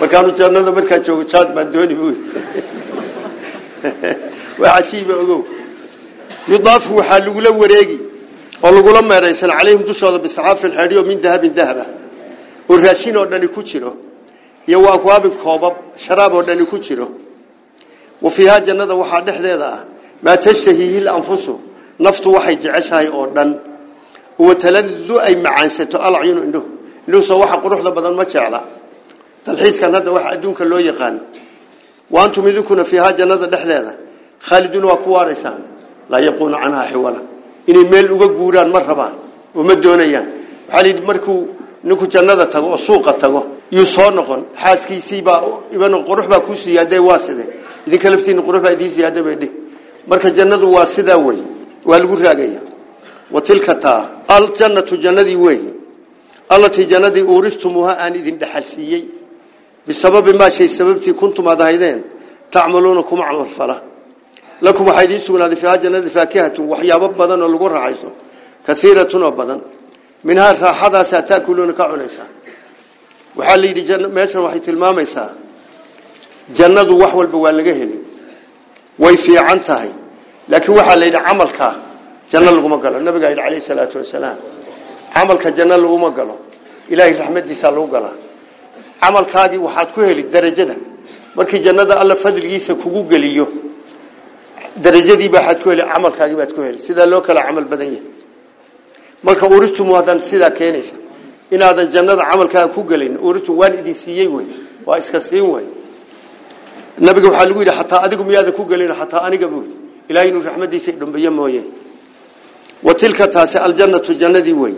markaanu 0.00 0.30
jannada 0.38 0.70
markaan 0.72 1.02
joogo 1.06 1.24
jaad 1.32 1.54
baan 1.54 1.72
dooni 1.72 1.94
buu 1.94 2.14
waa 4.60 4.70
cajiiba 4.76 5.14
ogow. 5.22 5.42
Yudaafu 6.48 6.96
waxaa 6.96 7.18
lagula 7.26 7.50
wareegi 7.50 7.98
oo 8.62 8.70
lagula 8.76 9.02
meeraysan 9.02 9.50
calayhim 9.50 9.82
dushooda 9.88 10.18
bisaxaafin 10.18 10.72
xeedhiyo 10.78 11.02
min 11.10 11.20
dahabin 11.20 11.54
dahaba. 11.54 11.86
Oo 12.68 12.76
raashin 12.76 13.16
oo 13.16 13.26
iyo 14.68 14.78
waa 14.82 14.94
akwaabin 14.98 15.30
koobab 15.42 15.74
sharaab 15.96 16.32
oo 16.34 16.42
dhani 16.42 16.64
ku 16.66 16.78
jiro. 16.78 17.08
Wa 18.22 18.30
fiihaa 18.30 18.60
jannada 18.60 18.94
waxaa 18.94 19.20
dhexdeeda 19.26 19.66
ah 19.76 19.80
maa 20.22 20.36
tashtahiihi 20.36 21.00
lanfusu 21.00 21.54
naftu 21.98 22.32
waxay 22.34 22.56
jeceshahay 22.56 23.08
oo 23.08 23.26
dhan. 23.36 23.50
Wataladu 24.38 25.16
ay 25.20 25.34
macaansato 25.36 25.96
alacyunu 25.98 26.40
indhuhu 26.46 26.68
indhuhusoo 27.06 27.38
waxa 27.40 27.56
quruxda 27.64 27.90
badan 27.90 28.14
ma 28.14 28.24
jecla. 28.24 28.60
Dalxiiskan 29.46 29.94
hadda 29.94 30.12
waxa 30.12 30.28
adduunka 30.34 30.64
loo 30.64 30.80
yaqaano 30.90 31.20
wa 32.10 32.24
antum 32.24 32.46
idinkuna 32.48 32.84
fiihaa 32.84 33.12
jannada 33.18 33.46
dhexdeeda 33.46 33.92
khaaliduuna 34.46 34.86
waa 34.92 35.02
ku 35.04 35.08
waaraysaan. 35.16 35.62
Laa 36.10 36.20
yaquuna 36.20 36.56
canhaa 36.62 36.86
inay 37.66 37.84
meel 37.92 38.10
uga 38.12 38.26
guuraan 38.38 38.70
ma 38.70 38.80
rabaan 38.80 39.14
oo 39.56 39.74
doonayaan. 39.84 40.28
Waxaa 40.72 41.00
markuu 41.06 41.55
ninku 41.88 42.04
jannada 42.14 42.46
tago 42.54 42.68
oo 42.74 42.80
suuqa 42.86 43.12
tago 43.22 43.40
yuu 43.76 43.86
soo 43.94 44.10
noqon. 44.18 44.40
Xaaskiisiibaa 44.62 45.40
iban 45.74 45.92
qurux 46.08 46.26
baa 46.32 46.40
ku 46.46 46.52
siyaadee 46.62 46.98
waa 47.08 47.18
sidee 47.26 47.48
idinka 47.86 48.08
laftiina 48.12 48.42
qurux 48.46 48.60
baa 48.64 48.72
idiin 48.76 48.92
siyaada 48.96 49.20
bay 49.26 49.36
dhih 49.42 49.52
marka 50.10 50.28
jannadu 50.38 50.66
waa 50.76 50.86
sidaa 50.94 51.18
wey 51.26 51.40
waa 51.88 51.98
lagu 52.02 52.14
raagaya. 52.24 52.60
Wa 53.34 53.40
tilka 53.48 53.74
taa 53.84 54.02
aljannatu 54.36 54.94
jannadii 55.04 55.36
weeye 55.46 55.72
allatii 56.54 56.86
jannadii 56.92 57.22
uuristumuuha 57.32 57.92
aan 58.02 58.14
idin 58.20 58.36
dhexalsiiyey 58.40 59.02
bisababi 59.86 60.32
maa 60.40 60.50
shay 60.56 60.68
sababtii 60.68 61.12
kuntum 61.20 61.46
aad 61.48 61.60
ahaydeen 61.60 61.98
tacmaluuna 62.54 63.02
kuma 63.02 63.24
camalfala 63.28 63.76
lakum 64.66 64.86
waxaa 64.88 65.04
idiin 65.06 65.20
sugnaaday 65.26 65.56
fiiha 65.62 65.76
jannada 65.84 66.08
faakihatun 66.16 66.64
waxyaabo 66.72 67.06
badan 67.20 67.42
oo 67.42 67.48
lagu 67.54 67.66
raaxayso 67.68 68.08
kaiiratun 68.66 69.22
oo 69.26 69.32
badan 69.40 69.60
minhaa 70.28 70.52
raaxadaasaa 70.64 71.22
taakuluuna 71.30 71.72
ka 71.78 71.84
cunaysaa. 71.90 72.28
Waxaa 73.38 73.56
la 73.60 73.66
yidhi 73.70 73.82
meeshan 74.16 74.42
waxay 74.46 74.60
tilmaamaysaa 74.66 75.30
jannadu 76.58 76.92
wax 77.02 77.12
walba 77.18 77.38
waa 77.44 77.52
laga 77.58 77.72
heli 77.80 77.98
way 79.02 79.16
fiican 79.24 79.60
tahay. 79.68 79.90
Laakiin 80.50 80.74
waxaa 80.78 80.96
la 81.00 81.04
yidhi 81.08 81.20
camalkaa 81.28 81.72
janno 82.30 82.50
laguma 82.56 82.76
galo. 82.84 82.96
Nabigaa 83.06 83.30
yidhi 83.32 83.42
calayhi 83.42 83.64
salaatu 83.70 83.96
wasalaam 84.02 84.38
camalka 85.14 85.48
janno 85.58 85.76
laguma 85.84 86.10
galo. 86.18 86.34
Ilaahay 86.92 87.14
raxmadiisaa 87.20 87.70
lagu 87.76 87.88
galaa 87.94 88.16
camalkaagii 89.02 89.60
waxaad 89.66 89.88
ku 89.94 90.00
heli 90.08 90.22
darajada. 90.34 90.76
Markii 91.36 91.60
jannada 91.66 91.94
alla 92.02 92.14
fadligiisa 92.24 92.72
kugu 92.82 93.02
geliyo 93.10 93.46
darajadii 94.84 95.28
baaad 95.34 95.58
ku 95.62 95.68
heli 95.72 95.82
camalkaagii 95.92 96.36
baad 96.40 96.52
ku 96.56 96.60
heli. 96.66 96.78
Sidaa 96.86 97.06
loo 97.12 97.20
kala 97.26 97.40
camal 97.46 97.64
badan 97.72 97.90
yahay 97.94 98.15
marka 99.22 99.46
uristumu 99.46 99.94
haddaan 99.94 100.20
sidaa 100.20 100.50
keenaysa. 100.50 100.96
Inaadan 101.50 101.90
jannada 101.92 102.22
camalkaaga 102.30 102.68
ku 102.74 102.82
gelin 102.84 103.16
uristum 103.18 103.56
waan 103.58 103.74
idin 103.78 103.94
siiyey 103.94 104.28
wey 104.28 104.46
waa 104.86 104.98
iska 104.98 105.20
siin 105.20 105.46
wey 105.54 105.64
nabiga 106.98 107.28
waxaa 107.28 107.46
lagu 107.48 107.60
yidhi 107.60 107.74
xataa 107.78 108.02
adigu 108.06 108.24
miyaadan 108.24 108.52
ku 108.52 108.64
gelin 108.64 108.92
xataa 109.00 109.22
aniga 109.26 109.46
yidhi. 109.46 109.74
Ilahay 110.08 110.28
inuu 110.28 110.42
raxmadiisa 110.42 110.90
idhambeeye 110.90 111.30
mooye. 111.30 111.62
Wa 112.82 112.94
tilka 112.94 113.26
taasi 113.28 113.58
aljannatu 113.58 114.14
jannadii 114.14 114.52
wey 114.52 114.74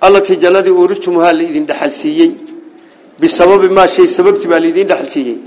allatii 0.00 0.36
jannadii 0.36 0.70
uristumuhaa 0.70 1.32
laidin 1.32 1.66
dhexal 1.66 1.90
siiyey. 1.90 2.30
Bisababi 3.20 3.68
maa 3.68 3.88
shay 3.88 4.06
sababtii 4.06 4.48
baa 4.48 4.60
laidin 4.60 4.86
dhexal 4.88 5.06
siiyey. 5.14 5.38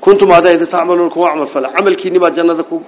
Kuntum 0.00 0.30
adayda 0.32 0.66
tacmaluuna 0.66 1.10
kuwa 1.10 1.30
camal 1.30 1.46
fala. 1.46 1.68
Camalkiinni 1.72 2.18
baa 2.18 2.30
jannada 2.30 2.62
ku 2.62 2.82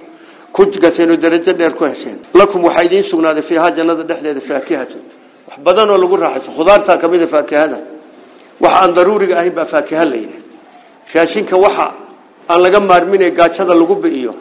ku 0.57 1.09
oo 1.13 1.17
darajo 1.23 1.53
dheer 1.59 1.73
ku 1.77 1.83
hesheen. 1.85 2.17
Lakum 2.33 2.63
waxaa 2.67 2.83
idiin 2.87 3.03
sugnaaday 3.11 3.43
fiihaa 3.49 3.71
jannada 3.77 4.03
dhexdeeda 4.09 4.41
faakihatun 4.49 5.03
wax 5.47 5.57
badan 5.65 5.89
oo 5.93 5.97
lagu 6.03 6.15
raaxayso. 6.23 6.51
Khudaartaa 6.57 6.97
ka 7.01 7.07
faakihada. 7.35 7.79
Waxa 8.63 8.77
aan 8.83 8.91
daruuriga 8.97 9.35
ahayn 9.39 9.53
baa 9.53 9.65
faakiha 9.73 10.03
la 10.11 10.15
yidhaha 10.15 10.41
raashinka 11.13 11.55
waxa 11.65 11.87
aan 12.49 12.59
laga 12.63 12.79
maarminay 12.79 13.31
gaajada 13.31 13.73
lagu 13.81 13.95
bi'iyo 14.03 14.33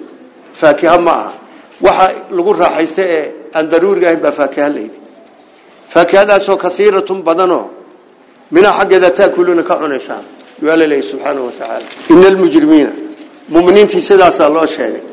faakiha 0.61 0.99
ma 1.07 1.13
waxa 1.87 2.07
lagu 2.37 2.51
raaxaysta 2.63 3.03
ee 3.17 3.25
aan 3.57 3.67
daruuriga 3.73 4.07
ahayn 4.09 4.21
baa 4.27 4.33
faakiha 4.41 4.69
la 4.75 4.81
yidhi. 4.87 4.99
Faakihadaasoo 5.93 6.57
kaiiratun 6.65 7.23
badanoo 7.29 7.65
minaa 8.55 8.73
xaggeeda 8.79 9.11
taakuluuna 9.11 9.63
ka 9.63 9.75
cunaysaan. 9.81 10.25
Waa 10.63 10.77
la 10.77 10.85
subxaanahu 11.03 11.47
watacaala 11.47 11.87
ina 12.11 12.27
almujrimiina 12.33 12.93
muminiintii 13.49 14.01
sidaasaa 14.01 14.49
loo 14.49 14.67
sheegay 14.67 15.05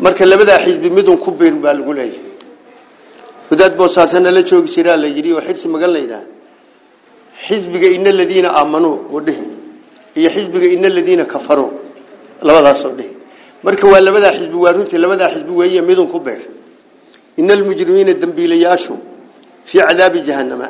marka 0.00 0.24
labadaa 0.26 0.58
xisbi 0.64 0.88
midun 0.90 1.16
ku 1.24 1.30
biir 1.38 1.54
baa 1.64 1.74
lagu 1.74 1.92
leeyahay. 1.98 2.24
Wadaad 3.50 3.72
boosaasana 3.76 4.30
la 4.30 4.42
joogi 4.42 4.70
jiraa 4.74 4.96
la 4.96 5.08
yidhi 5.16 5.32
oo 5.32 5.40
xirsi 5.40 5.68
magan 5.68 5.92
la 5.92 6.00
yidhaah. 6.04 6.26
Xisbiga 7.46 7.88
ina 7.96 8.10
aladiina 8.10 8.48
aamanuu 8.60 8.96
oo 9.14 9.20
iyo 10.18 10.28
xisbiga 10.34 10.66
ina 10.76 10.86
aladiina 10.92 11.24
kafaruu 11.24 11.70
labadaasoo 12.42 12.92
dhihi. 12.98 13.14
Marka 13.62 13.84
waa 13.92 14.00
labadaa 14.00 14.32
xisbi 14.38 14.56
waa 14.64 14.72
runtii 14.72 14.98
labadaa 15.04 15.28
xisbi 15.34 15.52
weeye 15.60 15.80
midun 15.82 16.08
ku 16.12 16.18
beer 16.20 16.42
ina 17.36 17.52
almujrimiina 17.54 18.12
dembiilayaashu 18.22 18.94
fii 19.64 19.82
cadaabi 19.88 20.20
jahannama. 20.28 20.68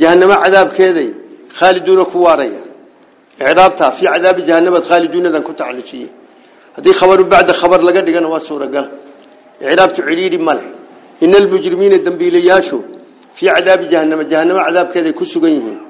Jahannama 0.00 0.36
cadaabkeeday 0.42 1.10
khaaliduuna 1.58 2.04
ku 2.04 2.18
waaraya. 2.26 2.62
Icraabta 3.40 3.92
fii 3.92 4.06
cadaabi 4.14 4.42
jahannamaad 4.48 4.84
khaaliduunadan 4.90 5.42
ku 5.42 5.52
tacalujiyey 5.52 6.10
haddii 6.76 6.94
khabaru 7.00 7.24
bacda 7.32 7.52
khabar 7.60 7.80
laga 7.88 8.00
dhigana 8.06 8.28
waa 8.34 8.40
suuragal. 8.48 8.86
Icraabtu 9.60 10.00
cidhiidhi 10.08 10.38
ma 10.38 10.54
leh. 10.58 10.66
Ina 11.24 11.36
almujrimiina 11.42 11.98
dembiilayaashu 12.06 12.78
fii 13.36 13.48
cadaabi 13.56 13.84
jahannama 13.92 14.24
jahannama 14.30 14.60
cadaabkeeday 14.66 15.12
ku 15.18 15.24
sugan 15.32 15.52
yihiin. 15.56 15.80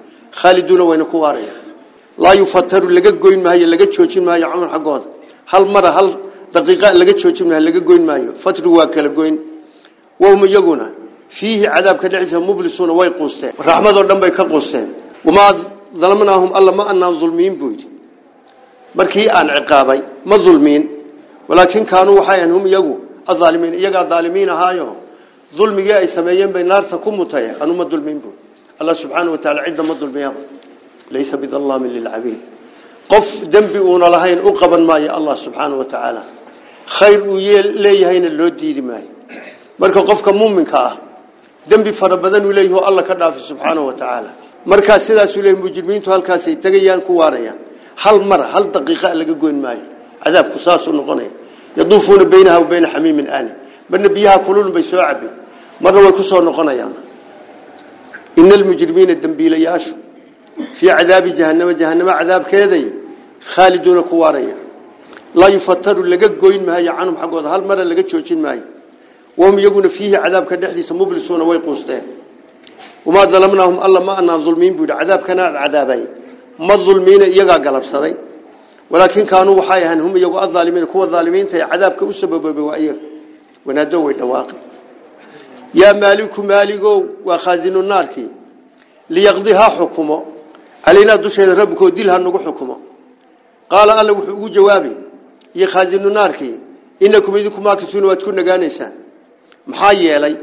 Khaaliduuna 0.41 0.85
wayna 0.91 1.05
ku 1.13 1.17
waaraya 1.25 1.55
laa 2.23 2.35
yufataru 2.41 2.87
laga 2.97 3.11
goyn 3.23 3.41
maayo 3.47 3.67
laga 3.73 3.87
joojin 3.95 4.25
maayo 4.29 4.47
camal 4.53 4.71
xaggooda 4.75 5.07
hal 5.53 5.65
mara 5.75 5.91
hal 5.97 6.09
daqiiqa 6.55 6.89
laga 7.01 7.13
joojin 7.21 7.47
maayo 7.49 7.63
laga 7.69 7.81
goyn 7.89 8.03
maayo. 8.09 8.31
Fatru 8.43 8.71
waa 8.79 8.87
kala 8.95 9.09
goyn. 9.19 9.37
Wahum 10.23 10.41
iyaguna 10.47 10.87
fiihi 11.37 11.67
cadaabka 11.75 12.07
dhexdiisa 12.13 12.41
mublisuuna 12.49 12.93
way 12.99 13.11
quusteen. 13.19 13.53
Raxmadoo 13.69 14.05
dhan 14.09 14.19
bay 14.23 14.31
ka 14.31 14.45
quusteen. 14.53 14.89
Wamaa 15.27 15.53
dalamnaahum 16.01 16.51
alla 16.59 16.73
ma 16.79 16.85
anaan 16.93 17.15
dulmiin 17.21 17.55
buu 17.59 17.71
yidhi. 17.75 17.87
Markii 18.95 19.29
aan 19.29 19.49
ciqaabay 19.57 20.01
ma 20.31 20.37
dulmiin. 20.47 20.83
Walaakin 21.49 21.85
kaanuu 21.87 22.19
waxay 22.21 22.39
ahan 22.43 22.53
hum 22.57 22.65
iyagu 22.67 22.95
adaalimiin 23.33 23.75
iyagaa 23.81 24.05
daalimiin 24.13 24.51
ahaayo. 24.55 24.89
Dulmigii 25.59 25.97
ay 26.03 26.09
sameeyeen 26.17 26.51
bay 26.55 26.65
naarta 26.65 26.99
ku 26.99 27.11
mutay 27.19 27.47
anu 27.63 27.73
ma 27.81 27.85
dulmiin 27.85 28.19
buu. 28.25 28.35
Allah 28.81 28.95
subxaana 29.03 29.31
wa 29.35 29.39
taala 29.45 29.61
cidda 29.67 29.83
ma 29.91 29.95
dulmiyaba. 29.95 30.41
Laysa 31.15 31.37
bidallaamin 31.43 31.91
lilcabiid. 31.97 32.41
Qof 33.13 33.27
dembi 33.53 33.79
uuna 33.79 34.11
lahayn 34.11 34.39
u 34.49 34.51
qaban 34.61 34.83
maayo 34.91 35.15
allah 35.19 35.37
subxaana 35.45 35.75
wa 35.81 35.85
tacaala 35.85 36.23
khayr 36.99 37.21
uu 37.31 37.39
leeyahayna 37.85 38.29
loo 38.39 38.51
diidi 38.51 38.83
maayo. 38.83 39.11
Marka 39.79 40.01
qofka 40.03 40.33
muuminka 40.33 40.79
ah 40.89 40.95
dembi 41.71 41.93
fara 41.93 42.17
badan 42.17 42.43
uu 42.47 42.53
leeyahay 42.59 42.85
alla 42.89 43.03
ka 43.09 43.15
dhaafi 43.15 43.41
subxaana 43.51 43.81
wa 43.89 43.95
tacaala 44.01 44.31
markaa 44.67 44.99
sidaasuu 45.07 45.43
leeyahay 45.43 45.63
mujrimiintu 45.63 46.11
halkaasay 46.11 46.57
tegayaan 46.65 47.01
ku 47.07 47.13
waarayaan. 47.21 47.59
Hal 48.03 48.21
mar 48.31 48.41
hal 48.53 48.65
daqiiqa 48.75 49.15
laga 49.15 49.35
goyn 49.43 49.59
maayo 49.65 49.87
cadaabku 50.27 50.59
saasuu 50.59 50.93
noqonaya. 50.93 51.31
Yaduufuuna 51.77 52.25
baynaha 52.25 52.59
wa 52.61 52.67
bayna 52.67 52.89
xamiimin 52.89 53.29
aani 53.29 53.51
marna 53.91 54.09
biyaha 54.09 54.39
kululun 54.47 54.73
bay 54.73 54.83
soo 54.83 54.99
cabeen 54.99 55.35
marna 55.81 56.01
way 56.01 56.13
ku 56.13 56.23
soo 56.23 56.41
noqonayaan. 56.43 56.93
Ina 58.37 58.55
almujrimiina 58.55 59.15
dembiilayaashu 59.15 59.95
fii 60.73 60.89
cadaabi 60.99 61.31
jahannama 61.39 61.73
jahannama 61.81 62.13
cadaabkeeday 62.19 62.85
khaaliduuna 63.53 64.03
ku 64.03 64.19
waaraya. 64.19 64.57
Laa 65.35 65.49
yufataru 65.49 66.03
laga 66.05 66.29
goyn 66.29 66.65
maayo 66.65 66.93
canhum 66.97 67.17
xaggooda 67.17 67.49
hal 67.49 67.63
mara 67.63 67.85
laga 67.85 68.03
joojin 68.03 68.41
maayo. 68.41 68.65
Wahum 69.37 69.59
iyaguna 69.59 69.89
fiihi 69.89 70.17
cadaabka 70.17 70.57
dhexdiisa 70.57 70.95
mublisuuna 70.95 71.45
way 71.45 71.59
quusteen. 71.59 72.05
Wamaa 73.05 73.27
dalamnaahum 73.27 73.79
alla 73.87 74.01
ma 74.01 74.13
anaan 74.17 74.45
dulmiin 74.45 74.75
buu 74.75 74.85
yidhi 74.89 74.97
cadaabkana 75.01 75.53
cadaabay. 75.63 76.03
Ma 76.59 76.75
dulmiina 76.77 77.27
iyagaa 77.29 77.59
galabsaday 77.59 78.15
walaakin 78.91 79.27
kaanuu 79.27 79.57
waxay 79.61 79.85
ahaan 79.85 80.01
hum 80.01 80.17
iyagu 80.17 80.39
adaalimiin 80.39 80.87
kuwa 80.87 81.07
daalimiinta 81.07 81.57
ee 81.59 81.67
cadaabka 81.71 82.05
u 82.05 82.13
sababobay 82.13 82.65
waa 82.69 82.79
iyaga. 82.79 83.01
Wanaado 83.67 84.03
way 84.05 84.15
dhawaaqi 84.15 84.57
yaa 85.75 85.95
maaliku 85.95 86.43
maaligow 86.43 86.99
waa 87.25 87.39
khaasinu 87.39 87.83
naarkii 87.83 88.31
liyaqdi 89.11 89.53
ha 89.53 89.71
xukumo. 89.79 90.19
Calaynaa 90.85 91.17
dusheeda 91.17 91.55
rabbikoo 91.55 91.91
dil 91.91 92.09
ha 92.11 92.19
nagu 92.19 92.39
xukumo. 92.39 92.77
Qaala 93.71 93.99
alla 93.99 94.13
wuxuu 94.13 94.33
ugu 94.33 94.49
jawaabay 94.49 94.95
iyo 95.55 95.67
khaasinu 95.67 96.11
naarkii 96.11 96.57
inakum 97.01 97.37
idinku 97.37 97.61
maakisuuna 97.61 98.07
waad 98.07 98.23
ku 98.25 98.33
nagaanaysaan 98.33 98.93
maxaa 99.67 99.93
yeelay 99.93 100.37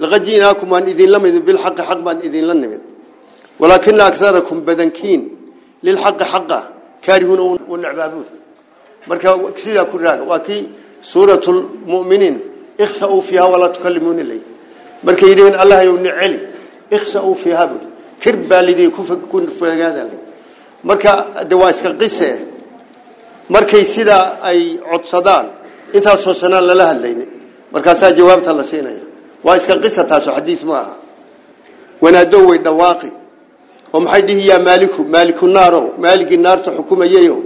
laqad 0.00 0.24
ji'naakum 0.24 0.70
waan 0.72 0.88
idinla 0.88 1.18
nimid. 1.18 2.80
Bilxaqi 5.82 6.24
xaq 6.32 6.50
kaarihuuna 7.06 7.42
u 7.72 7.76
necbaabuun 7.76 8.26
marka 9.06 9.28
sidaa 9.56 9.84
ku 9.84 9.98
raaga 9.98 10.22
waa 10.30 10.38
kii 10.38 10.68
suuratu 11.02 11.52
lmu'miniin 11.52 12.36
ikhsa'uu 12.84 13.20
fiiha 13.22 13.46
walaa 13.46 13.68
tukallimuuna 13.76 14.20
ilay 14.20 14.40
markay 15.02 15.28
yidhaheen 15.28 15.56
allah 15.62 15.84
yow 15.84 15.96
niceli 16.06 16.40
ikhsa'uu 16.96 17.34
fiiha 17.34 17.66
buu 17.66 17.82
kir 18.22 18.36
baa 18.36 18.62
lidii 18.62 18.90
ku 18.90 19.02
fogaada 19.58 20.04
marka 20.82 21.44
de 21.48 21.54
waa 21.54 21.70
iska 21.70 21.92
qise. 21.92 22.46
Markay 23.48 23.84
sidaa 23.84 24.38
ay 24.42 24.78
codsadaan 24.78 25.46
intaasoo 25.92 26.34
sanaan 26.34 26.66
lala 26.66 26.86
hadlayni. 26.86 27.26
Markaasaa 27.72 28.12
jawaabta 28.12 28.52
la 28.54 28.64
siinaya. 28.64 29.04
Waa 29.44 29.56
iska 29.56 29.76
qisa 29.76 30.04
taasoo 30.04 30.34
xadiis 30.34 30.64
ma 30.64 30.78
aha. 30.78 30.94
Wanaado 32.00 32.46
way 32.46 32.58
dhawaaqi 32.58 33.10
oo 33.94 34.00
maxay 34.04 34.22
dhihi 34.28 34.42
yaa 34.50 34.58
maaliku 34.68 35.00
maaliku 35.14 35.44
naarow 35.56 35.84
maaligii 36.04 36.40
naarta 36.46 36.70
xukumayayo 36.76 37.36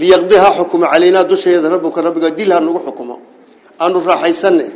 liyaqdiha 0.00 0.48
xukuma 0.58 0.86
calaynaa 0.92 1.24
dusheeda 1.30 1.68
rabbuka 1.74 1.98
rabbiga 2.06 2.30
dilha 2.38 2.60
nagu 2.60 2.80
xukumo. 2.86 3.16
Aanu 3.80 3.98
raaxaysanne. 4.10 4.66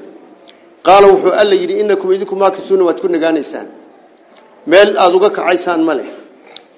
Qaala 0.87 1.07
wuxuu 1.13 1.33
alla 1.41 1.55
yidhi 1.55 1.75
inakum 1.83 2.09
idinku 2.13 2.35
maakisuuna 2.43 2.85
waad 2.89 2.99
ku 3.03 3.09
nagaanaysaan. 3.09 3.69
Meel 4.67 4.97
aada 5.03 5.17
uga 5.17 5.31
kacaysaan 5.37 5.81
ma 5.89 5.95
leh. 5.99 6.09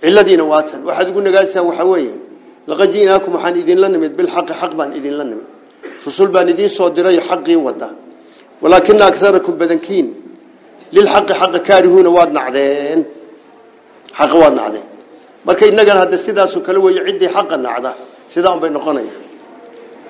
Ciladiina 0.02 0.45
waatan 0.52 0.81
waxaad 0.88 1.07
ugu 1.11 1.21
nagaanaysaan 1.26 1.64
waxaa 1.71 1.87
weeye. 1.92 2.16
Laqad 2.71 2.88
ji'naakum 2.95 3.31
waxaan 3.37 3.57
idinla 3.62 3.88
nimid. 3.95 4.12
Bilxaqi 4.19 4.52
xaq 4.61 4.73
baan 4.78 4.90
idinla 4.99 5.25
nimid. 5.31 5.49
Rusul 6.07 6.28
baan 6.35 6.49
idiin 6.52 6.71
soo 6.76 6.90
diray 6.97 7.19
xaqii 7.28 7.57
wada 7.66 7.88
walaakina 8.62 9.04
akarakum 9.11 9.54
badankiin. 9.61 10.07
Lilxaqi 10.95 11.33
xaqa 11.40 11.59
kaarihuuna 11.69 12.11
waad 12.16 12.31
nacdeen 12.38 13.00
xaqa 14.19 14.37
waad 14.42 14.54
nacdeen 14.54 14.87
marka 15.47 15.66
innagana 15.66 16.00
hadda 16.04 16.16
sidaasoo 16.19 16.62
kale 16.66 16.78
weeye 16.78 17.02
ciddii 17.07 17.31
xaqa 17.37 17.57
nacda 17.57 17.95
sidaa 18.28 18.54
unbay 18.57 18.71
noqonaya 18.71 19.14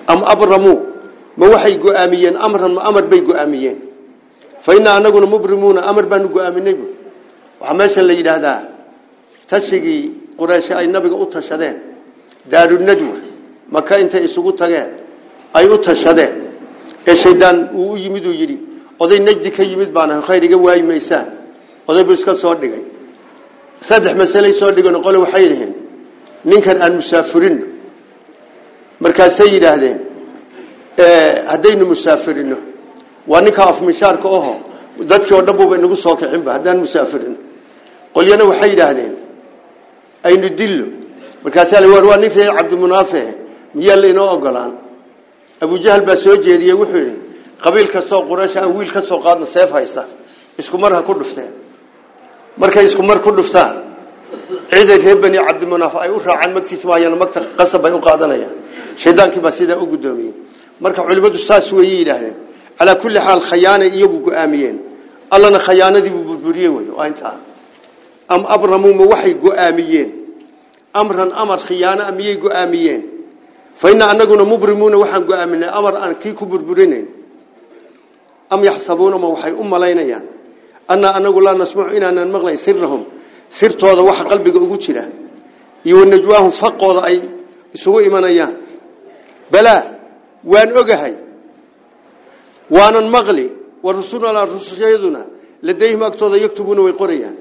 am 0.07 0.23
abramuu 0.23 0.93
ma 1.37 1.45
waxay 1.49 1.77
go'aamiyeen 1.77 2.35
amran 2.37 2.73
ma 2.73 2.81
amar 2.81 3.03
bay 3.07 3.21
go'aamiyeen. 3.21 3.77
Fa 4.61 4.75
innaa 4.75 4.99
mubrimuuna 5.01 5.81
amar 5.81 6.05
baanu 6.05 6.29
go'aaminay 6.29 6.73
bu 6.73 6.87
waxaa 7.61 8.03
la 8.03 8.13
yidhaahdaa 8.13 8.61
tashigii 9.47 10.35
qureyshe 10.37 10.73
ay 10.73 10.87
nabiga 10.87 11.15
u 11.15 11.25
tashadeen 11.25 11.77
daarunadwa 12.45 13.17
maka 13.71 13.99
intay 13.99 14.25
isugu 14.25 14.53
tageen 14.53 14.89
ay 15.53 15.67
u 15.67 15.77
tashadeen. 15.77 16.33
Ee 17.07 17.15
shaydaan 17.15 17.69
uu 17.75 17.97
yimid 17.97 18.25
uu 18.25 18.31
yidhi 18.41 18.57
oday 18.99 19.19
najdi 19.19 19.51
ka 19.51 19.63
yimid 19.63 19.91
baana 19.91 20.21
khayr 20.21 20.43
iga 20.43 20.57
oday 21.87 22.03
buu 22.03 22.13
iska 22.13 22.35
soo 22.35 22.55
dhigay 22.55 22.92
saddex 23.89 24.13
masalay 24.21 24.53
soo 24.59 24.71
dhigan 24.71 24.95
qole 25.05 25.17
waxay 25.25 25.45
dhaheen 25.51 25.73
ninkan 26.49 26.77
aan 26.81 26.93
musaafirino 27.01 27.65
markaasay 29.03 29.49
yidhaahdeen 29.55 29.99
haddaynu 31.51 31.85
musaafirino 31.93 32.57
waa 33.31 33.41
ninka 33.45 33.63
afmishaarka 33.71 34.27
oho 34.37 34.53
dadkii 35.11 35.35
oo 35.37 35.41
dhan 35.47 35.55
buuba 35.59 35.75
inagu 35.77 35.95
soo 35.95 36.15
kicinba 36.15 36.49
haddaan 36.55 36.77
musaafirino 36.85 37.37
qolyana 38.15 38.43
waxay 38.51 38.69
yidhaahdeen 38.73 39.13
aynu 40.29 40.49
dillo. 40.59 40.87
Markaasaa 41.43 41.81
la 41.81 41.87
waa 41.87 42.17
nin 42.17 42.31
reer 42.35 42.55
cabdimunaafe 42.55 43.23
miyaa 43.75 43.95
laynoo 44.01 44.29
ogolaan 44.35 44.73
abujahal 45.61 46.01
baa 46.01 46.15
soo 46.15 46.35
jeediyey 46.37 46.73
wuxuu 46.73 46.97
yidhi 46.97 47.19
qabiil 47.63 47.87
kastoo 47.91 48.21
quraysh 48.29 48.55
aan 48.57 48.71
wiil 48.77 48.91
ka 48.91 49.01
soo 49.01 49.19
qaadna 49.19 49.45
seef 49.45 49.71
haysta 49.71 50.03
markay 52.57 52.85
isku 52.85 53.03
mar 53.03 53.19
ku 53.21 53.31
dhuftaan 53.31 53.83
ciiday 54.69 54.97
reer 54.97 55.17
bani 55.17 55.37
cabdimunaaf 55.37 55.95
ay 56.01 56.09
u 56.09 56.17
raacaan 56.19 56.53
magtiis 56.53 56.83
maayana 56.85 57.15
magta 57.15 57.39
qasab 57.57 57.81
bay 57.81 57.93
u 57.93 57.99
qaadanayaan. 58.01 58.55
Shaydaankii 58.97 59.41
baa 59.41 59.51
sidaa 59.51 59.77
u 59.77 59.85
guddoomiyey. 59.87 60.33
Marka 60.81 61.01
culimmadu 61.01 61.37
saas 61.37 61.71
weeye 61.71 62.01
yidhaahdeen 62.01 62.37
calaa 62.77 62.95
kulli 62.95 63.19
xaal 63.19 63.41
khayaanay 63.41 63.89
iyagu 63.97 64.17
go'aamiyeen. 64.25 64.77
Allana 65.31 65.59
khayaanadiibuu 65.59 66.23
burburiyey 66.29 66.69
wey 66.69 66.87
waa 66.97 67.07
intaa. 67.07 67.37
Am 68.29 68.45
abramuu 68.45 68.93
ma 68.93 69.05
waxay 69.13 69.33
go'aamiyeen? 69.33 70.09
Amran 70.93 71.31
amar 71.33 71.59
khiyaana 71.59 72.11
miyay 72.11 72.37
go'aamiyeen? 72.37 73.01
Fa 73.75 73.89
anaguna 73.89 74.43
mubrimuuna 74.45 74.97
waxaan 74.97 75.23
go'aaminay 75.25 75.69
amar 75.73 75.95
aan 75.97 76.15
kii 76.21 76.33
ku 76.33 76.45
burburinayn. 76.45 77.07
Am 78.49 78.63
yaxsabuuna 78.63 79.17
ma 79.17 79.27
waxay 79.33 79.53
u 79.53 79.63
malaynayaan 79.63 80.25
annaa 80.93 81.13
anagu 81.19 81.39
laa 81.45 81.55
nasmacu 81.63 81.91
inaanaan 81.97 82.29
maqlayn 82.35 82.57
sirahum 82.65 83.01
sirtooda 83.59 84.01
waxa 84.09 84.23
qalbiga 84.31 84.59
ugu 84.65 84.77
jira 84.83 85.03
iyo 85.87 85.95
wanajwaahum 86.01 86.51
faqooda 86.61 87.01
ay 87.09 87.17
isugu 87.75 87.99
imanayaan 88.09 88.55
balaa 89.53 89.81
waan 90.51 90.69
ogahay 90.81 91.13
waanan 92.75 93.07
maqli 93.15 93.45
wa 93.85 93.91
rusulnaa 93.93 94.45
rusushayaduna 94.45 95.21
ladayhim 95.67 96.01
agtooda 96.03 96.37
yaktubuuna 96.45 96.81
way 96.87 96.93
qorayaan 97.01 97.35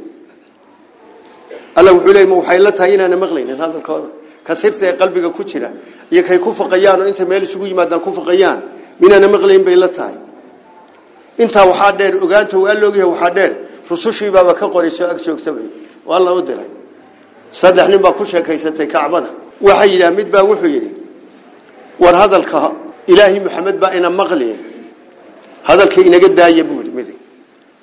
alla 1.78 1.90
wuxuu 1.92 2.12
leeyay 2.12 2.26
ma 2.30 2.36
waxay 2.40 2.58
la 2.66 2.72
tahay 2.72 2.94
inaana 2.94 3.16
maqlaynin 3.16 3.56
hadalkooda 3.62 4.08
ka 4.46 4.52
sirta 4.54 4.86
ee 4.90 4.96
qalbiga 5.00 5.28
ku 5.30 5.42
jira 5.44 5.70
iyo 6.12 6.22
kay 6.22 6.38
ku 6.38 6.50
faqayaan 6.52 7.00
oo 7.02 7.08
inta 7.08 7.24
meel 7.24 7.42
isugu 7.42 7.66
intaa 11.38 11.64
waxaa 11.66 11.92
dheer 11.92 12.14
ogaanta 12.24 12.58
waa 12.58 12.74
loogyahay 12.74 13.10
waxaa 13.12 13.30
dheer 13.30 13.52
rusushii 13.90 14.30
baaba 14.30 14.54
ka 14.54 14.66
qorayso 14.68 15.04
ag 15.10 15.18
joogtabay. 15.24 15.68
Waa 16.06 16.18
la 16.20 16.32
u 16.34 16.42
diray 16.42 16.70
saddex 17.52 17.88
nin 17.88 17.98
baa 17.98 18.12
ku 18.12 18.24
sheekaysatay 18.24 18.86
kacbada 18.86 19.30
waxay 19.60 19.88
yidhaah 19.92 20.12
mid 20.12 20.28
baa 20.30 20.42
wuxuu 20.42 20.66
yidhi 20.76 20.92
war 21.98 22.14
hadalka 22.14 22.72
ilaahi 23.06 23.40
maxamed 23.40 23.76
baa 23.78 23.92
ina 23.96 24.10
maqliye. 24.10 24.56
Hadalka 25.68 26.00
inaga 26.00 26.28
daaya 26.28 26.64
buu 26.64 26.78
yidhi 26.82 26.92
mid 26.98 27.08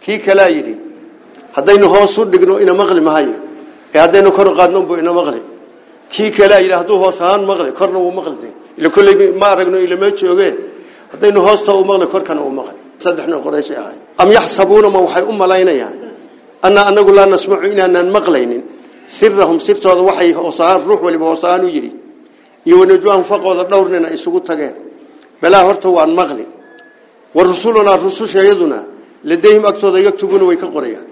kii 0.04 0.20
kalaa 0.20 0.50
yidhi 0.50 0.76
haddaynu 1.56 1.88
hoos 1.94 2.18
u 2.18 2.26
dhigno 2.26 2.60
ina 2.60 2.74
maqli 2.74 3.02
mahayo 3.02 3.36
ee 3.94 4.00
haddaynu 4.00 4.32
kor 4.32 4.48
qaadno 4.58 4.82
buu 4.88 4.98
ina 4.98 5.14
maqli. 5.14 5.42
Kii 6.14 6.32
kalaa 6.32 6.60
yidhi 6.60 6.76
hadduu 6.82 6.98
hoos 7.04 7.20
maqli 7.50 7.72
korna 7.80 8.00
wuu 8.00 8.12
maqli. 8.12 8.50
Ila 8.80 8.90
kolley 8.90 9.16
ma 9.42 9.48
aragno 9.54 9.78
ilama 9.86 10.08
jooge 10.20 10.50
haddaynu 11.12 11.40
hoosta 11.48 11.74
u 11.74 11.84
maqli 11.84 12.08
korkana 12.14 12.42
uu 12.42 12.54
maqli 12.60 12.80
saddexna 13.04 13.38
qoraysh 13.46 13.72
ahay 13.82 13.98
am 14.22 14.30
yaxsabuuna 14.38 14.90
ma 14.90 15.00
waxay 15.06 15.24
u 15.32 15.34
malaynayaan? 15.34 15.96
Anna 16.62 16.82
anagu 16.90 17.12
laa 17.18 17.26
nasmacu 17.26 17.66
inaanaan 17.74 18.10
maqlaynin. 18.18 18.64
Sirahum 19.08 19.60
sirtooda 19.60 20.02
waxay 20.10 20.32
hoosahaan 20.34 20.82
ruux 20.88 21.02
waliba 21.06 21.26
hoosahaan 21.32 21.64
u 21.64 21.70
yidhi. 21.76 21.92
Iyo 22.68 22.80
wanajwaahum 22.80 23.24
faqooda 23.24 23.64
dhowr 23.72 23.88
isugu 24.18 24.40
tageen. 24.50 24.76
Balaa 25.42 25.64
horta 25.68 25.90
waan 25.90 26.12
maqli. 26.20 26.46
Wa 27.36 27.44
rusulunaa 27.44 27.98
rusushayaduna 27.98 28.80
ladayhim 29.24 29.64
agtooda 29.66 30.00
yaktubuuna 30.08 30.46
way 30.50 30.58
ka 30.58 30.68
qorayaan. 30.68 31.06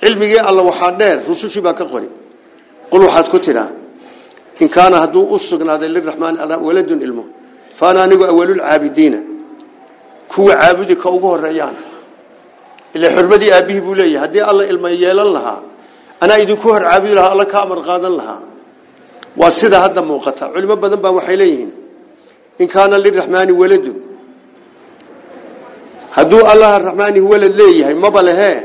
Cilmigii 0.00 0.42
alla 0.48 0.62
waxaa 0.62 0.92
dheer 1.00 1.18
rusushii 1.28 1.62
baa 1.66 1.74
ka 1.74 1.84
qori. 1.84 2.08
Qul 2.90 3.02
waxaad 3.06 3.26
ku 3.30 3.38
tidhaa 3.38 3.70
in 4.60 4.68
kaana 4.68 4.96
hadduu 5.02 5.24
u 5.34 5.38
sugnaaday 5.38 5.88
liraxmaani 5.88 6.38
waladun 6.66 7.00
ilmo 7.06 7.24
faana 7.78 8.02
anigu 8.02 8.24
awalulcaabidiina 8.24 9.18
kuwa 10.28 10.54
caabudi 10.56 10.96
ka 10.96 11.08
ugu 11.10 11.26
horeeyaan 11.28 11.76
ila 12.94 13.06
xurmadii 13.16 13.50
aabihii 13.52 13.80
buu 13.80 13.94
leeyahay. 13.94 14.20
Haddii 14.24 14.40
alla 14.50 14.64
ilma 14.72 14.90
yeelan 14.90 15.32
lahaa 15.36 15.60
anaa 16.20 16.38
idinku 16.44 16.68
hor 16.68 16.82
caabudi 16.82 17.14
lahaa 17.14 17.32
alla 17.34 17.44
ka 17.44 17.62
amar 17.62 17.80
qaadan 17.88 18.16
lahaa. 18.16 18.40
Waa 19.36 19.50
sida 19.50 19.80
hadda 19.80 20.02
muuqata. 20.02 20.48
Culimo 20.54 20.76
badan 20.76 21.00
baa 21.00 21.12
waxay 21.18 21.36
leeyihiin. 21.36 21.72
In 22.58 22.68
kaana 22.68 22.98
liraxmaani 22.98 23.52
waladun. 23.52 23.96
Hadduu 26.16 26.42
allaha 26.52 26.78
raxmaani 26.78 27.20
walad 27.20 27.52
leeyahay 27.62 27.94
maba 27.94 28.22
lehee 28.22 28.58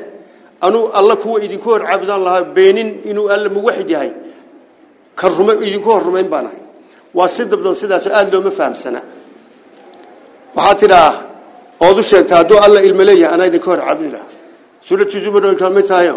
anuu 0.61 0.87
alla 0.99 1.15
kuwa 1.15 1.43
idinku 1.43 1.69
hor 1.69 1.83
caabudaan 1.87 2.23
lahaa 2.23 2.43
beenin 2.55 2.89
inuu 3.05 3.27
alla 3.29 3.49
muwaxid 3.49 3.89
yahay 3.89 4.11
ka 5.15 5.27
idinku 5.67 5.89
hor 5.91 6.03
rumayn 6.03 6.27
baan 6.33 6.47
waa 7.13 7.27
si 7.27 7.43
sidaas 7.81 8.07
aada 8.07 8.31
looma 8.31 8.51
fahamsana. 8.51 9.01
Waxaa 10.55 10.75
tidhaa 10.75 11.32
ood 11.87 11.97
u 11.99 12.03
sheegta 12.11 12.33
hadduu 12.39 12.57
alla 12.65 12.79
ilmo 12.87 13.03
leeyahay 13.09 13.33
anaa 13.35 13.47
idinka 13.51 13.67
hor 13.71 13.79
caabudi 13.85 14.09
lahaa. 14.15 14.31
Suuratu 14.87 15.17
zumar 15.25 15.43
way 15.47 15.55
ka 15.61 15.67
mid 15.77 15.85
tahay 15.91 16.09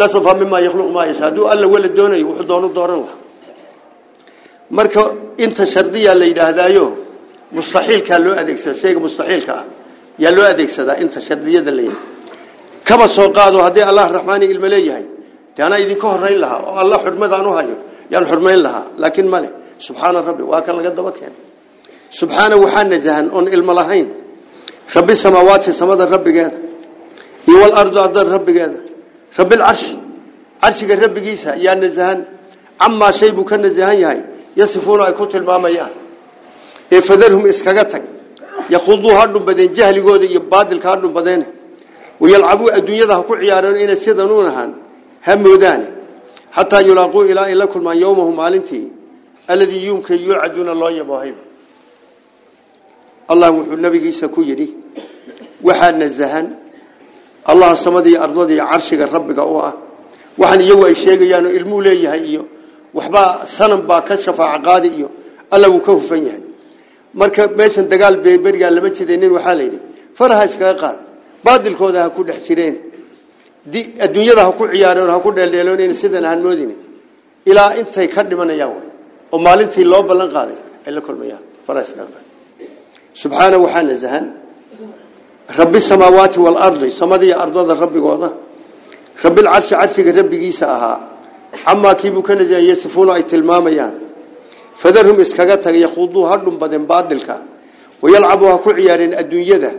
la 0.00 0.06
safa 0.14 0.30
mima 0.40 0.58
yakhluq 0.66 0.90
ma 0.96 1.02
yasha 1.10 1.24
hadduu 1.28 1.44
alla 1.52 1.66
wala 1.74 1.88
doonayo 1.98 2.24
wuxuu 2.28 2.46
doonu 2.50 2.68
dooran 2.76 3.00
lahaa. 3.04 3.18
Marka 4.76 5.02
inta 5.44 5.64
shardiya 5.74 6.12
la 6.20 6.24
yidhaahdaayo 6.30 6.84
mustaxiilkaa 7.56 8.18
loo 8.24 8.34
adeegsada 8.42 8.74
shayga 8.82 9.00
mustaxiilka 9.06 9.52
ah 9.60 9.64
yaa 10.22 10.32
loo 10.36 10.46
adeegsadaa 10.52 10.96
inta 11.04 11.18
shardiyada 11.28 11.70
la 11.78 11.82
yidhahda 11.86 12.08
kaba 12.88 13.06
soo 13.16 13.28
qaado 13.36 13.58
haddii 13.66 13.84
allah 13.90 14.04
raxmaani 14.16 14.44
ilmo 14.54 14.68
leeyahay 14.74 15.06
dee 15.54 15.62
anaa 15.66 15.78
idinka 15.84 16.06
horayn 16.12 16.38
lahaa 16.44 16.60
oo 16.68 16.74
alla 16.82 16.96
xurmadaan 17.04 17.46
u 17.46 17.52
hayo 17.58 17.76
yaan 18.12 18.24
xurmayn 18.30 18.60
lahaa. 18.66 18.84
Laakiin 19.02 19.28
male 19.34 19.48
subxaana 19.86 20.18
rabbi 20.28 20.42
waa 20.50 20.62
kan 20.66 20.74
laga 20.78 20.90
daba 20.98 21.12
keenay. 21.18 21.40
Subxaana 22.18 22.54
waxaa 22.64 22.84
najahan 22.92 23.26
oon 23.36 23.46
ilmo 23.56 23.72
lahayn 23.80 24.08
rabbi 24.94 25.14
samaawaati 25.16 25.72
samada 25.72 26.06
rabbigeeda. 26.06 26.58
Iyo 27.48 27.58
walardu 27.62 27.98
ardada 28.00 28.30
rabbigeeda. 28.36 28.78
Rabbilcarshi 29.38 29.98
carshiga 30.60 30.94
rabbigiisa 30.96 31.56
yaa 31.56 31.74
nasahan 31.74 32.24
camaa 32.78 33.12
shay 33.12 33.30
buu 33.32 33.44
ka 33.44 33.56
nasahan 33.56 33.98
yahay. 33.98 34.20
Yasifuuna 34.56 35.04
ay 35.08 35.14
ku 35.14 35.26
tilmaamayaan. 35.26 35.92
Ee 36.92 37.00
fadarhum 37.00 37.46
iskaga 37.46 37.84
tag. 37.84 38.02
Yaquduu 38.70 39.10
ha 39.16 39.26
dhumbadeen 39.26 39.72
jahligooda 39.74 40.26
iyo 40.26 40.40
baadilka 40.40 40.88
ha 40.90 40.96
dhumbadeene 40.96 41.46
wayalcabuu 42.20 42.70
adduunyada 42.76 43.22
ku 43.28 43.34
ciyaareen 43.40 43.76
inay 43.84 43.96
sidan 43.96 44.30
u 44.30 44.42
nahaan 44.42 44.72
ha 45.26 45.36
moodaane. 45.36 45.86
Xataa 46.56 46.82
yulaaquu 46.88 47.24
ilaa 47.30 47.48
ay 47.50 47.54
la 47.54 47.66
kulmaan 47.66 47.98
yowmahu 47.98 48.32
maalintii. 48.32 48.86
Alladii 49.48 49.86
yuumka 49.86 50.14
yuucaduuna 50.14 50.74
loo 50.74 50.90
yaboohay 50.90 51.32
allah 53.28 53.50
wuxuu 53.54 53.76
nabigiisa 53.76 54.28
ku 54.28 54.42
yidhi 54.42 54.76
waxaa 55.66 55.92
nasahan. 56.02 56.46
Allah 57.50 57.70
ardada 58.24 58.52
iyo 58.54 58.64
carshiga 58.70 59.06
rabbiga 59.06 59.44
u 59.46 59.56
ah. 59.58 59.74
Waxaan 60.38 60.60
iyagu 60.66 60.84
ay 60.86 60.94
sheegayaan 60.94 61.46
oo 61.46 61.52
ilmuu 61.58 61.80
leeyahay 61.86 62.22
iyo 62.30 62.42
waxbaa 62.94 63.46
sanam 63.46 63.80
baa 63.88 64.00
ka 64.08 64.14
shafaaco 64.16 64.62
qaadi 64.68 64.88
iyo 64.98 65.08
alla 65.50 65.68
wuu 65.68 65.80
ka 65.86 65.92
hufan 65.92 66.22
yahay. 66.28 66.44
Marka 67.14 67.48
meeshan 67.58 67.86
dagaal 67.92 68.16
beeberigaa 68.24 68.70
lama 68.70 68.88
jidaynin 68.96 69.30
waxaa 69.36 69.54
la 69.58 69.62
yidhi 69.66 69.80
faraha 70.18 70.44
iskaga 70.48 70.74
qaad 70.82 70.98
baadilkooda 71.44 72.08
ku 72.14 72.24
dhex 72.24 72.40
jireen 72.46 72.76
adduunyada 74.04 74.42
ku 74.58 74.64
ciyaareen 74.72 75.10
ha 75.10 75.18
ku 75.24 75.30
dheeldheeloon 75.36 75.94
sidan 76.02 76.24
ahaan 76.24 76.40
moodin 76.46 76.72
ilaa 77.50 77.70
intay 77.80 78.08
ka 78.14 78.20
dhimanayaan 78.30 78.72
way 78.76 78.88
oo 79.32 79.38
maalintii 79.46 79.84
loo 79.92 80.02
ballan 80.08 80.30
qaaday 80.36 80.58
ay 80.86 80.92
la 80.96 81.00
kulmayaan 81.06 81.44
faraha 81.66 81.84
iskaga 81.88 82.08
qaad. 82.14 82.26
Subxaana 83.22 83.56
waxaa 83.64 83.82
nasahan 83.90 84.24
rabbi 85.58 85.80
samaawaati 85.80 86.40
waalardi 86.40 86.90
samadii 86.90 87.32
ardada 87.32 87.74
rabbigooda. 87.74 88.32
Rabbilcarshi 89.22 89.74
carshiga 89.74 90.12
rabbigiisa 90.12 90.66
ahaa. 90.76 91.00
Camaa 91.64 91.94
kiibuu 91.94 92.22
ka 92.22 92.34
nasahan 92.34 92.64
yasifuuna 92.64 93.14
ay 93.14 93.22
tilmaamayaan. 93.22 93.94
Fadarhum 94.76 95.20
iskaga 95.20 95.56
taga 95.58 95.78
yaquuduu 95.78 96.24
ha 96.24 96.36
dhumbadeen 96.36 96.86
baadilka. 96.86 97.42
Wayalcabuu 98.02 98.48
ha 98.48 98.58
ku 98.58 98.70
ciyaareen 98.72 99.14
adduunyada. 99.14 99.72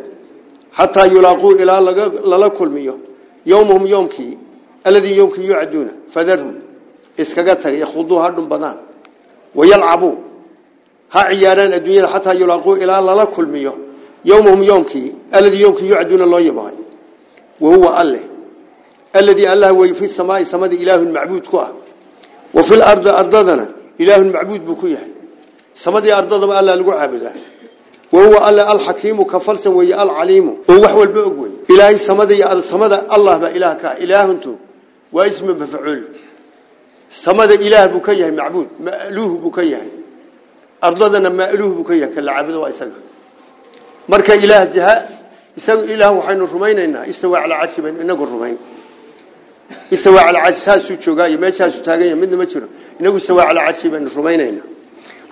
Xataa 0.77 1.07
yulaaquu 1.07 1.57
ilaa 1.57 1.81
lala 1.81 2.49
kulmiyo. 2.49 2.99
Yowmahum 3.45 3.85
yoomkii 3.87 4.37
alladii 4.85 5.17
yoomkii 5.17 5.47
yucaduuna 5.47 5.91
fadarhum 6.13 6.53
iskaga 7.17 7.55
taga 7.55 7.77
yaquuduu 7.77 8.19
ha 8.23 8.29
dhumbadaan. 8.31 8.77
Wayalcabuu 9.55 10.15
ha 11.09 11.21
ciyaaraan 11.29 11.73
adduunyada 11.73 12.07
xataa 12.07 12.33
yulaaquu 12.33 12.77
ilaa 12.77 13.01
lala 13.01 13.25
kulmiyo 13.25 13.82
yowmahum 14.23 14.63
yoomkii 14.63 15.15
alladii 15.31 15.61
yoomkii 15.61 15.89
yucaduuna 15.89 16.25
loo 16.25 16.39
yabahay 16.39 16.77
wahuwa 17.61 17.97
alle 17.97 18.21
alladii 19.13 19.45
allah 19.45 19.77
wey 19.79 19.93
fi 19.93 20.07
samaai 20.07 20.45
samada 20.45 20.75
ilaahun 20.75 21.11
macbuud 21.11 21.45
ku 21.47 21.57
ah 21.59 21.71
wa 22.53 22.63
fi 22.63 22.75
lardi 22.75 23.09
ardadana 23.09 23.67
ilaahun 23.97 24.31
macbuud 24.31 24.61
buu 24.61 24.75
ku 24.75 24.87
yahay 24.87 25.11
samadii 25.73 26.11
ardadaba 26.11 26.57
alla 26.57 26.75
lagu 26.75 26.91
caabudaa 26.91 27.33
wahuwa 28.11 28.45
alle 28.47 28.61
alxakiimu 28.61 29.25
ka 29.25 29.39
falsan 29.39 29.73
weeye 29.73 29.93
alcaliimu 29.95 30.57
oo 30.69 30.79
wax 30.81 30.93
walba 30.93 31.21
og 31.21 31.41
wey 31.41 31.51
ilaahay 31.69 31.97
samada 31.97 32.33
iyo 32.35 32.61
samada 32.61 33.09
allah 33.09 33.39
baa 33.39 33.49
ilaah 33.49 33.75
ka 33.77 33.97
ilaahuntu 33.97 34.57
waa 35.11 35.27
ismi 35.27 35.53
mafcuul 35.53 36.03
samada 37.09 37.53
ilaah 37.53 37.87
buu 37.89 37.99
ka 38.01 38.13
yahay 38.13 38.31
macbuud 38.31 38.67
ma'luuh 38.79 39.37
buu 39.41 39.49
ka 39.51 39.63
yahay 39.63 39.91
ardadana 40.81 41.29
ma'luuh 41.29 41.73
buu 41.75 41.83
ka 41.83 41.93
yahay 41.93 42.13
kala 42.15 42.33
caabudo 42.33 42.61
waa 42.61 42.69
isaga 42.69 42.97
marka 44.07 44.35
ilaah 44.35 44.67
jaha 44.73 44.95
isaga 45.57 45.83
ilaah 45.93 46.11
waxaynu 46.19 46.45
rumaynaynaa 46.45 47.05
istawa 47.05 47.43
ala 47.43 47.55
arshi 47.63 47.81
baynu 47.81 48.01
inagu 48.01 48.25
rumayn. 48.25 48.57
Istawa 49.91 50.27
ala 50.27 50.39
arshi 50.47 50.61
saasu 50.61 50.97
joogay 50.97 51.37
meeshaasu 51.37 51.83
taagan 51.83 52.07
yahay 52.07 52.19
midna 52.23 52.37
ma 52.37 52.45
jiro. 52.45 52.67
Inagu 52.99 53.17
istawa 53.17 53.49
ala 53.49 53.61
arshi 53.69 53.89
baynu 53.89 54.09
rumaynaynaa. 54.09 54.67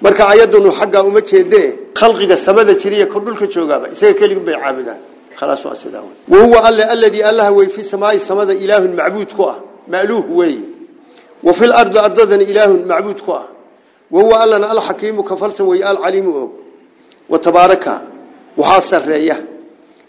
Marka 0.02 0.24
ayadunu 0.34 0.72
xagga 0.72 1.04
uma 1.04 1.22
jeedee 1.22 1.94
khalqiga 1.94 2.38
samada 2.38 2.74
jiriya 2.74 3.06
ko 3.08 3.20
dhulka 3.20 3.46
joogaba 3.48 3.90
isaga 3.94 4.14
kaliya 4.20 4.40
bay 4.40 4.56
caabudaan. 4.56 5.02
Khalaas 5.38 5.66
waa 5.66 5.76
sidaa 5.76 6.04
way 6.28 6.42
huwa 6.42 6.64
alla 6.68 6.84
alladhi 6.94 7.24
allah 7.24 7.52
way 7.54 7.68
fi 7.70 7.82
samaa'i 7.84 8.20
samada 8.20 8.54
ilaahun 8.54 8.94
macbuud 8.96 9.30
ku 9.34 9.44
ah. 9.44 9.58
Ma'luuh 9.88 10.26
way 10.30 10.58
wa 11.44 11.54
fil 11.54 11.74
ardi 11.74 11.98
ardadan 11.98 12.42
ilaahun 12.42 12.86
macbuud 12.86 13.20
ku 13.26 13.32
ah. 13.32 13.48
Wa 14.12 14.22
huwa 14.22 14.42
allana 14.44 14.70
al 14.70 14.82
hakiimu 14.82 15.24
ka 15.24 15.36
falsan 15.36 15.66
way 15.68 15.84
al 15.84 15.98
alimu 16.04 16.32
og. 16.34 16.52
Wa 17.30 17.38
tabaaraka 17.40 18.11
waxa 18.57 18.83
sareeya 18.83 19.37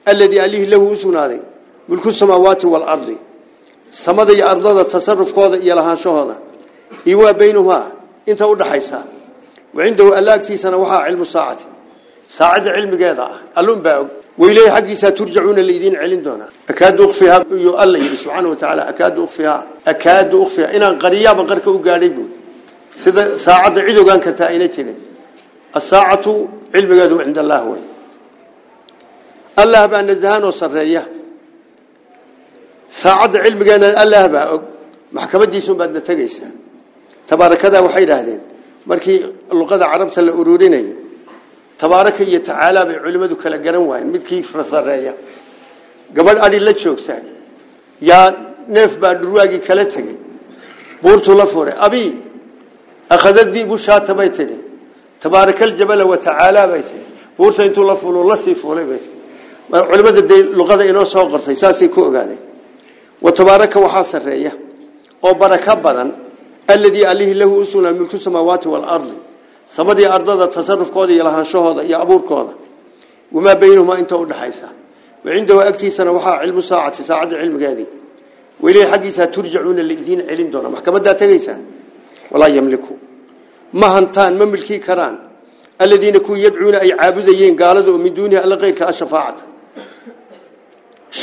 alladhi 0.06 0.40
alihi 0.40 0.66
lahu 0.66 0.92
usunaaday 0.96 1.42
mulku 1.90 2.12
samawati 2.12 2.66
wal 2.68 2.84
ardi 2.84 3.18
samada 3.92 4.34
iyo 4.34 4.46
ardada 4.50 4.86
tasarrufkooda 4.86 5.58
iyo 5.58 5.76
lahaanshahooda 5.76 6.36
iyo 7.06 7.34
baynahuma 7.34 7.92
inta 8.26 8.48
u 8.48 8.56
dhaxaysa 8.56 9.00
وعنده 9.78 10.20
ألاكسي 10.20 10.58
سنة 10.58 10.78
وحا 10.78 10.98
علم 10.98 11.22
الساعة 11.22 11.58
ساعة 12.30 12.64
علم 12.70 12.92
قيضة 13.04 13.30
ألون 13.58 13.80
باق 13.82 14.08
وإليه 14.38 14.70
حقي 14.70 14.96
سترجعون 14.96 15.60
الذين 15.60 15.96
علم 15.96 16.20
دونا 16.22 16.48
أكاد 16.70 17.02
أخفيها 17.02 17.46
يؤلي 17.52 18.16
سبحانه 18.16 18.50
وتعالى 18.50 18.82
أكاد 18.90 19.20
أخفيها 19.20 19.68
أكاد 19.88 20.36
أخفيها 20.36 20.76
إنا 20.76 20.90
قريبا 20.90 21.44
قرك 21.50 21.68
أقاربون 21.68 22.30
ساعة 23.38 23.74
عدو 23.88 24.06
كان 24.06 24.20
كتائنة 24.20 24.66
جنين 24.66 24.96
الساعة 25.76 26.48
علم 26.76 27.02
قيضة 27.02 27.24
عند 27.24 27.38
الله 27.38 27.58
هو 27.58 27.74
الله 27.74 27.78
بأن 27.78 27.91
الزهان 29.60 30.44
وصرية 30.44 31.08
ساعة 32.90 33.32
علم 33.36 33.60
قيضة 33.64 34.04
الله 34.04 34.28
باق 34.28 34.62
محكمة 35.12 35.46
ديسون 35.46 35.78
بعد 35.78 36.02
تقيسا 36.04 36.52
تبارك 37.28 37.66
هذا 37.66 37.80
وحيد 37.80 38.12
هذين 38.12 38.42
markii 38.88 39.20
luqada 39.52 39.86
carabta 39.92 40.22
la 40.22 40.32
ururinay 40.32 40.86
tabaaraka 41.78 42.24
iyo 42.24 42.40
tacaala 42.40 42.86
bay 42.86 42.98
culimadu 43.04 43.36
kala 43.36 43.58
garan 43.58 43.84
waayeen 43.90 44.10
midkii 44.16 44.44
fasareeya 44.44 45.14
gabadh 46.16 46.40
adhi 46.46 46.60
la 46.68 46.74
joogta 46.74 47.16
yaa 48.10 48.28
neef 48.76 48.92
baa 49.02 49.14
dhurwaagii 49.22 49.62
kala 49.68 49.86
tegay 49.94 50.18
buurtu 51.04 51.32
la 51.40 51.46
furay 51.54 51.76
abi 51.88 52.04
akhadadii 53.16 53.66
bushaata 53.72 54.14
bay 54.20 54.30
tidhi 54.38 54.58
tabaaraka 55.24 55.62
aljabala 55.70 56.04
wa 56.12 56.18
tacaala 56.18 56.62
bay 56.72 56.82
tidhi 56.90 57.06
buurta 57.38 57.62
intuu 57.68 57.86
la 57.92 57.96
fulo 58.02 58.20
la 58.30 58.38
sii 58.44 58.56
fuulay 58.62 58.86
bay 58.92 59.00
tidhi 59.06 59.20
culimada 59.72 60.22
de 60.22 60.44
luqada 60.44 60.86
inoo 60.86 61.06
soo 61.06 61.30
qortay 61.30 61.56
saasay 61.56 61.90
ku 61.90 62.02
ogaadeen 62.02 62.40
wa 63.22 63.32
tabaaraka 63.32 63.80
waxaa 63.80 64.04
sareeya 64.04 64.52
oo 65.24 65.34
baraka 65.34 65.76
badan 65.76 66.28
الذي 66.70 67.06
عليه 67.06 67.34
له 67.34 67.62
أسولا 67.64 67.92
ملك 67.92 68.14
السماوات 68.14 68.68
والأرض 68.68 69.14
سمدي 69.68 70.08
أرضا 70.08 70.46
تصرف 70.46 70.92
كودا 70.92 71.14
يلهان 71.14 71.44
شهودا 71.44 71.84
يا 71.84 72.02
أبور 72.02 72.20
كودا 72.20 72.54
وما 73.32 73.54
بينهما 73.54 74.00
انت 74.00 74.14
ودحيسا 74.14 74.70
وعنده 75.26 75.68
أكسي 75.68 75.90
سنة 75.90 76.12
وحا 76.12 76.32
علم 76.32 76.62
ساعة 76.62 77.04
ساعة 77.04 77.30
علم 77.34 77.66
قادي 77.66 77.86
وإليه 78.60 78.86
حقيسا 78.86 79.26
ترجعون 79.26 79.80
الذين 79.80 80.30
علم 80.30 80.48
دونا 80.48 80.70
محكمة 80.70 81.00
دا 81.00 81.14
تغيسا 81.14 81.62
ولا 82.32 82.48
يملكوا 82.48 82.96
ما 83.74 83.88
هنتان 84.00 84.38
ما 84.38 84.46
ملكي 84.46 84.78
كران 84.78 85.20
الذين 85.82 86.18
كو 86.18 86.36
يدعون 86.36 86.76
أي 86.76 86.94
عابدين 86.94 87.56
قالوا 87.64 87.98
من 87.98 88.14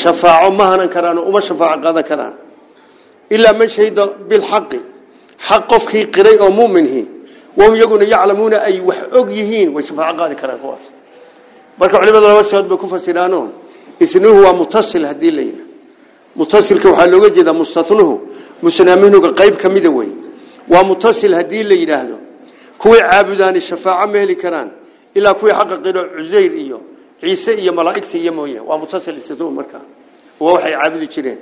دونها 0.05 0.15
ألا 0.15 0.15
غير 0.15 0.49
كالشفاعة 0.49 0.49
شفاعة 0.49 0.51
ما 0.51 0.75
هنن 0.75 0.89
كران 0.89 1.19
وما 1.19 1.41
شفاعة 1.41 1.81
قادة 1.81 2.01
كران 2.01 2.35
إلا 3.33 3.53
من 3.53 3.69
شهد 3.69 4.29
بالحق 4.29 4.69
حق 5.39 5.75
قفكي 5.75 6.05
قري 6.05 6.41
أو 6.41 6.51
مؤمنه 6.51 7.07
وهم 7.57 7.75
يقولون 7.75 8.09
يعلمون 8.09 8.55
أي 8.55 8.81
وحقيهين 8.81 9.77
وشفاعة 9.77 10.17
قادة 10.17 10.35
كران 10.35 10.59
كواس 10.63 10.79
marka 11.81 11.99
culimada 11.99 12.29
laba 12.29 12.45
soo 12.45 12.63
bay 12.63 12.79
ku 12.79 12.87
fasiraanoo 12.87 13.49
isnuhu 14.01 14.43
waa 14.45 14.53
mutasil 14.53 15.05
hadii 15.07 15.31
leeyahay 15.31 15.67
mutasilka 16.37 16.89
waxaa 16.89 17.07
looga 17.07 17.31
jeedaa 17.31 17.53
mustanuhu 17.53 18.21
musnaaminuga 18.63 19.33
qayb 19.33 19.57
ka 19.57 19.69
mida 19.69 19.91
wey 19.91 20.09
waa 20.69 20.85
mutasil 20.85 21.35
haddii 21.35 21.63
la 21.63 21.75
yidhaahdo 21.75 22.19
kuwii 22.79 23.01
caabudaani 23.01 23.61
shafaaco 23.61 24.13
ma 24.13 24.19
heli 24.19 24.37
karaan 24.37 24.71
ilaa 25.15 25.35
kuwii 25.35 25.53
xaqa 25.53 25.79
qiro 25.79 26.05
cusayr 26.17 26.55
iyo 26.55 26.81
ciise 27.22 27.52
iyo 27.62 27.72
malaa'igta 27.74 28.18
iyo 28.18 28.32
mooye 28.34 28.60
waa 28.60 28.78
mutasil 28.78 29.18
istitnu 29.18 29.52
markaa 29.52 29.84
waa 30.40 30.54
waxay 30.54 30.74
caabudi 30.74 31.08
jireen. 31.08 31.40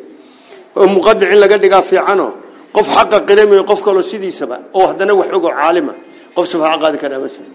Oo 0.75 0.87
muqadic 0.87 1.31
in 1.31 1.39
laga 1.39 1.57
dhigaa 1.57 1.81
fiicano. 1.81 2.27
Qof 2.75 2.87
xaqa 2.95 3.17
qiramayo 3.27 3.63
qof 3.63 3.81
kaloo 3.85 4.03
sidiisaba 4.03 4.57
oo 4.73 4.85
haddana 4.87 5.13
wax 5.15 5.29
ogoo 5.37 5.49
caalima 5.59 5.93
qof 6.35 6.45
shafaaco 6.51 6.79
qaadi 6.83 6.97
karaa 6.97 7.19
ma 7.19 7.27
jiro 7.33 7.49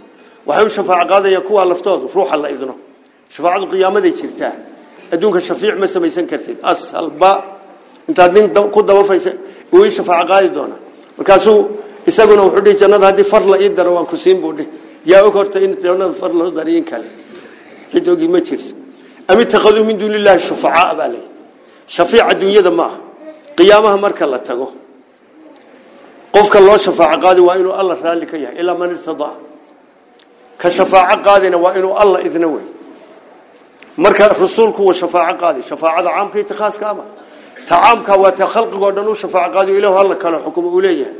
waxay 0.47 0.67
u 0.67 0.71
shafaaco 0.71 1.07
qaadayaan 1.13 1.43
kuwaa 1.49 1.65
laftoodu 1.71 2.07
ruuxa 2.15 2.37
la 2.43 2.49
idno. 2.51 2.75
Shafaacadu 3.35 3.67
qiyaamaday 3.73 4.13
jirtaa. 4.13 4.53
Adduunka 5.13 5.41
shafiic 5.41 5.77
ma 5.79 5.87
samaysan 5.87 6.27
kartid. 6.27 6.59
Asalba 6.63 7.33
intaad 8.09 8.33
nin 8.35 8.47
ku 8.75 8.83
dabafaysa 8.83 9.31
uu 9.73 9.91
shafaaco 9.91 10.27
qaadi 10.33 10.49
doona 10.57 10.77
markaasuu 11.19 11.59
isaguna 12.07 12.43
wuxuu 12.47 12.63
dhihi 12.65 12.77
jannada 12.81 13.07
haddii 13.07 13.25
far 13.33 13.43
la 13.47 13.57
ii 13.61 13.69
daro 13.71 13.95
waan 13.95 14.07
ku 14.07 14.17
siin 14.17 14.41
buu 14.41 14.53
dhihi. 14.53 14.69
Yaa 15.07 15.23
og 15.27 15.35
horta 15.35 15.59
in 15.61 15.77
jannada 15.83 16.13
far 16.21 16.33
loo 16.33 16.51
dariyin 16.51 16.85
kale 16.85 17.07
cid 17.93 18.09
ogi 18.09 18.29
ma 18.29 18.41
jirto. 18.41 18.75
Am 19.29 19.39
ittakhaduu 19.41 19.85
min 19.85 19.99
duuni 19.99 20.17
illaahi 20.17 20.41
shufacaa 20.41 20.95
baa 20.99 21.09
leeyahy 21.09 21.29
shafiic 21.87 22.23
adduunyada 22.31 22.71
ma 22.71 22.85
aha. 22.85 22.99
Qiyaamaha 23.57 23.97
marka 24.05 24.27
la 24.27 24.39
tago. 24.39 24.73
Qofka 26.35 26.61
loo 26.61 26.79
shafaaco 26.79 27.21
qaadi 27.25 27.41
waa 27.41 27.57
inuu 27.61 27.73
alla 27.73 27.95
raalli 28.03 28.27
ka 28.27 28.37
yahay 28.37 28.59
ilaa 28.61 28.75
man 28.75 28.91
irtadaa. 28.91 29.35
Ka 30.59 30.71
shafaaco 30.71 31.23
qaadina 31.27 31.57
waa 31.59 31.75
inuu 31.79 31.95
alla 32.03 32.21
idna 32.23 32.49
wey 32.49 32.65
marka 33.97 34.29
rasuulku 34.29 34.81
waa 34.87 34.95
shafaaco 34.95 35.39
qaadi 35.43 35.63
shafaacada 35.63 36.11
caamka 36.11 36.39
iyo 36.39 36.55
khaaska 36.61 36.89
ama 36.91 37.05
ta 37.69 37.77
caamka 37.83 38.17
waa 38.17 38.33
ta 38.33 38.47
khalqigo 38.47 38.91
dhan 38.97 39.09
u 39.09 39.15
shafaaco 39.15 39.53
qaadi 39.55 39.73
ilaahu 39.79 39.99
alla 39.99 40.17
kala 40.17 40.39
xukumo 40.45 40.69
uu 40.73 40.81
leeyahay. 40.81 41.15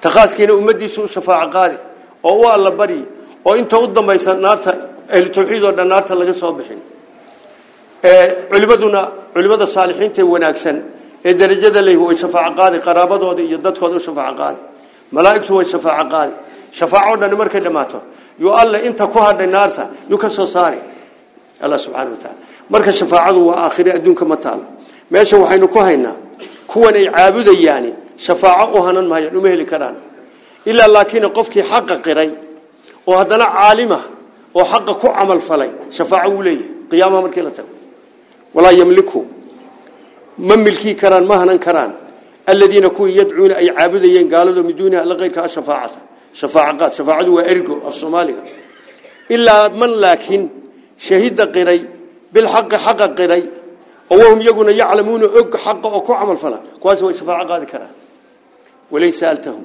Ta 0.00 0.08
khaaskiina 0.10 0.54
ummadiisu 0.54 1.02
u 1.04 1.08
shafaaco 1.08 1.50
qaadi 1.52 1.76
oo 2.24 2.40
u 2.42 2.46
alla 2.48 2.70
bari 2.70 3.04
oo 3.44 3.54
inta 3.56 3.78
u 3.78 3.86
dambaysa 3.86 4.34
naarta 4.34 4.72
ahlu 5.14 5.28
tawxiid 5.36 5.62
oo 5.64 5.72
dhan 5.72 5.88
naarta 5.88 6.14
laga 6.14 6.34
soo 6.34 6.52
bixin. 6.52 6.80
Culimaduna 8.50 9.00
culimada 9.34 9.66
saalixiinta 9.66 10.22
wanaagsan 10.32 10.76
ee 11.24 11.34
darajada 11.40 11.80
leh 11.86 11.96
way 12.06 12.16
shafaaco 12.22 12.54
qaadi 12.60 12.78
qaraabadooda 12.86 13.42
iyo 13.48 13.58
dadkooda 13.66 13.96
u 13.96 14.00
shafaaco 14.08 14.36
qaadi 14.42 14.60
malaa'igtu 15.12 15.50
way 15.58 15.66
shafaaco 15.74 16.08
qaadi. 16.14 16.34
Shafaaco 16.78 17.16
dhan 17.20 17.32
markay 17.40 17.60
dhamaato 17.66 17.98
yu 18.42 18.48
alla 18.60 18.78
inta 18.88 19.06
ku 19.06 19.18
hadhay 19.18 19.46
naarta 19.46 19.84
yu 20.10 20.16
ka 20.18 20.28
soo 20.28 20.46
saari. 20.46 20.80
Allah 21.64 21.78
subhanahu 21.78 22.14
wa 22.16 22.20
ta'ala. 22.24 22.38
Marka 22.70 22.92
shafaacadu 22.92 23.46
waa 23.48 23.58
aakhire 23.66 23.90
adduunka 23.96 24.24
ma 24.24 24.36
taalo 24.36 24.66
meesha 25.10 25.36
waxaynu 25.38 25.68
ku 25.68 25.78
haynaa 25.78 26.16
kuwan 26.66 26.94
ay 26.94 27.06
caabudayaan 27.16 27.86
shafaaco 28.26 28.78
u 28.78 28.82
hanan 28.82 29.06
maayaan 29.06 29.36
uma 29.36 29.48
heli 29.48 29.64
karaan. 29.64 29.96
Ilaa 30.66 30.88
laakiin 30.88 31.30
qofkii 31.38 31.62
xaq 31.62 31.88
qiray 32.06 32.30
oo 33.06 33.16
haddana 33.16 33.46
caalima 33.56 34.00
oo 34.58 34.64
xaq 34.72 34.88
ku 35.00 35.06
amal 35.22 35.40
falay 35.48 35.70
shafaaco 35.96 36.30
uu 36.36 36.42
leeyahay 36.46 36.68
qiyaamaha 36.90 37.22
markii 37.26 37.44
la 37.48 37.50
tago. 37.58 37.72
Walaa 38.54 38.72
yamliku 38.80 39.20
ma 40.48 40.54
milki 40.56 40.94
karaan 41.00 41.24
ma 41.30 41.36
hanan 41.42 41.58
karaan. 41.66 41.92
Alladina 42.50 42.88
ku 42.90 43.02
yadcuuna 43.18 43.54
ay 43.60 43.68
caabudayeen 43.76 44.28
gaalado 44.32 44.62
miduuna 44.68 45.04
la 45.04 45.14
qeyrka 45.20 45.48
shafaacata. 45.56 46.00
Shafaacad 46.40 46.90
shafaacadu 46.98 47.30
waa 47.36 47.44
ergo 47.52 47.74
af 47.88 47.94
Soomaaliga. 48.00 48.42
Ilaa 49.34 49.68
man 49.80 49.90
laakiin 50.02 50.42
shahida 51.06 51.44
qiray 51.54 51.80
bil 52.32 52.46
haqq 52.54 52.72
haqq 52.86 53.02
qiray 53.18 53.42
oo 54.10 54.16
wahum 54.20 54.40
yaguna 54.48 54.70
yaclamuuna 54.80 55.26
og 55.38 55.50
xaq 55.64 55.84
oo 55.84 56.00
ku 56.06 56.12
amal 56.22 56.36
fala 56.36 56.58
kuwaas 56.80 57.00
way 57.02 57.14
shafaaco 57.14 57.44
qaadi 57.50 57.66
karaan. 57.72 57.94
Walaysa 58.92 59.24
altahum 59.34 59.64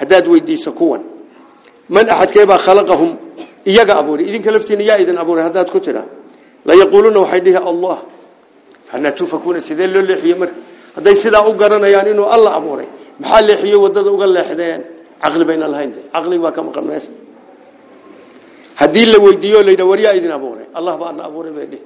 hadaad 0.00 0.26
weydiiso 0.32 0.72
kuwan. 0.72 1.02
Man 1.88 2.06
ahad 2.14 2.30
kayba 2.36 2.58
khalaqahum 2.66 3.10
iyaga 3.70 3.96
abuuri 4.00 4.22
idinka 4.28 4.50
laftiina 4.50 4.82
yaa 4.82 4.98
idin 4.98 5.18
abuuri 5.18 5.42
hadaad 5.42 5.70
ku 5.70 5.80
tira 5.80 6.04
la 6.64 6.74
yaquluna 6.74 7.18
waxay 7.20 7.40
dhihi 7.40 7.56
allah 7.56 7.98
hana 8.92 9.12
tufakuna 9.12 9.60
sidee 9.60 9.86
loo 9.86 10.02
leexiyo 10.02 10.36
mar 10.36 10.50
haday 10.96 11.14
sidaa 11.14 11.48
u 11.48 11.52
garanayaan 11.54 12.08
inuu 12.12 12.28
alla 12.36 12.50
abuuray 12.58 12.88
maxaa 13.20 13.40
leexiyo 13.48 13.78
waddada 13.84 14.10
uga 14.10 14.26
leexdeen? 14.26 14.82
Aqli 15.26 15.44
bayna 15.44 15.66
lahayn 15.68 15.92
aqli 16.12 16.38
waa 16.38 16.52
ka 16.52 16.62
maqan 16.62 16.84
meesha. 16.84 17.08
Hadii 18.76 19.06
la 19.06 19.18
weydiiyo 19.18 19.62
leeyda 19.62 19.84
wariya 19.86 20.14
idin 20.14 20.30
abuuray 20.30 20.66
allah 20.74 20.98
baa 20.98 21.14
abuuray 21.24 21.52
bay 21.52 21.66
dhihi. 21.66 21.82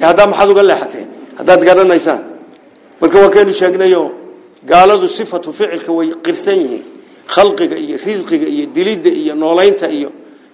Hadaa 0.00 0.26
maxaad 0.26 0.50
uga 0.50 0.62
leexateen? 0.62 1.08
Hadaad 1.38 1.60
garanaysaan? 1.64 2.22
Marka 3.00 3.16
waa 3.22 3.30
keenu 3.30 3.52
sheegnayo 3.52 4.12
gaaladu 4.66 5.08
sifatu 5.08 5.52
ficilka 5.52 5.92
way 5.92 6.12
qirsan 6.24 6.58
yihiin 6.62 6.84
khalqiga 7.34 7.76
iyo 7.76 7.96
risqiga 8.04 8.46
iyo 8.46 8.66
dilida 8.66 9.08
iyo 9.08 9.34
nooleynta 9.34 9.88
iyo 9.88 10.10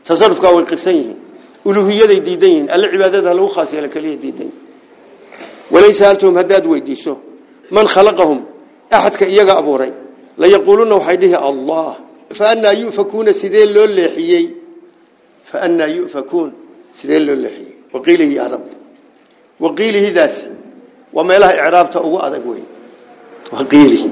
tasarrufka 0.07 0.55
way 0.55 0.65
qirsan 0.65 0.95
yihiin. 0.95 1.19
Uluhiyaday 1.65 2.21
diidan 2.21 2.51
yihiin. 2.51 2.71
Alla 2.71 2.87
cibaadada 2.89 3.35
lagu 3.35 3.49
khaas 3.49 3.71
kaliya 3.95 4.17
diidan 4.17 4.51
walaysa 5.71 6.11
antum 6.11 6.35
weydiiso 6.71 7.19
man 7.71 7.87
khalaqahum 7.87 8.45
ahadka 8.91 9.27
iyaga 9.27 9.59
abuuray. 9.59 9.93
La 10.39 10.47
yaquluna 10.47 10.95
waxay 10.97 11.17
dhihi 11.17 11.35
allah. 11.35 11.99
Fa 12.31 12.51
anna 12.51 12.73
yufakuna 12.73 13.33
sidee 13.33 13.67
loo 13.67 13.87
leexiyay 13.87 14.51
fa 15.45 15.59
anna 15.63 15.87
yufakun 15.87 16.53
sidee 16.95 17.19
loo 17.19 17.35
leexiyay 17.35 17.75
waqiilihi 17.93 18.35
ya 18.35 18.49
rabbi. 18.49 18.71
Waqiilihi 19.61 20.11
daas 20.13 20.45
wa 21.13 21.25
meelaha 21.25 21.55
i'raabta 21.55 22.03
ugu 22.03 22.19
adag 22.19 22.47
weey 22.47 22.67
waqiilihi. 23.53 24.11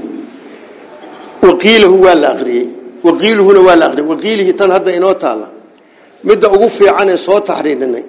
Waqiiluhu 1.42 2.02
wala 2.02 2.34
aqriyay 2.34 2.68
waqiiluhuna 3.02 3.60
wala 3.60 3.86
aqriyay 3.86 4.08
waqiilihi 4.08 4.52
tan 4.54 4.70
hadda 4.70 4.90
inoo 4.96 5.14
taala 5.14 5.53
midda 6.27 6.47
ugu 6.55 6.67
fiican 6.77 7.09
ee 7.13 7.17
soo 7.27 7.39
taxriirinay 7.49 8.05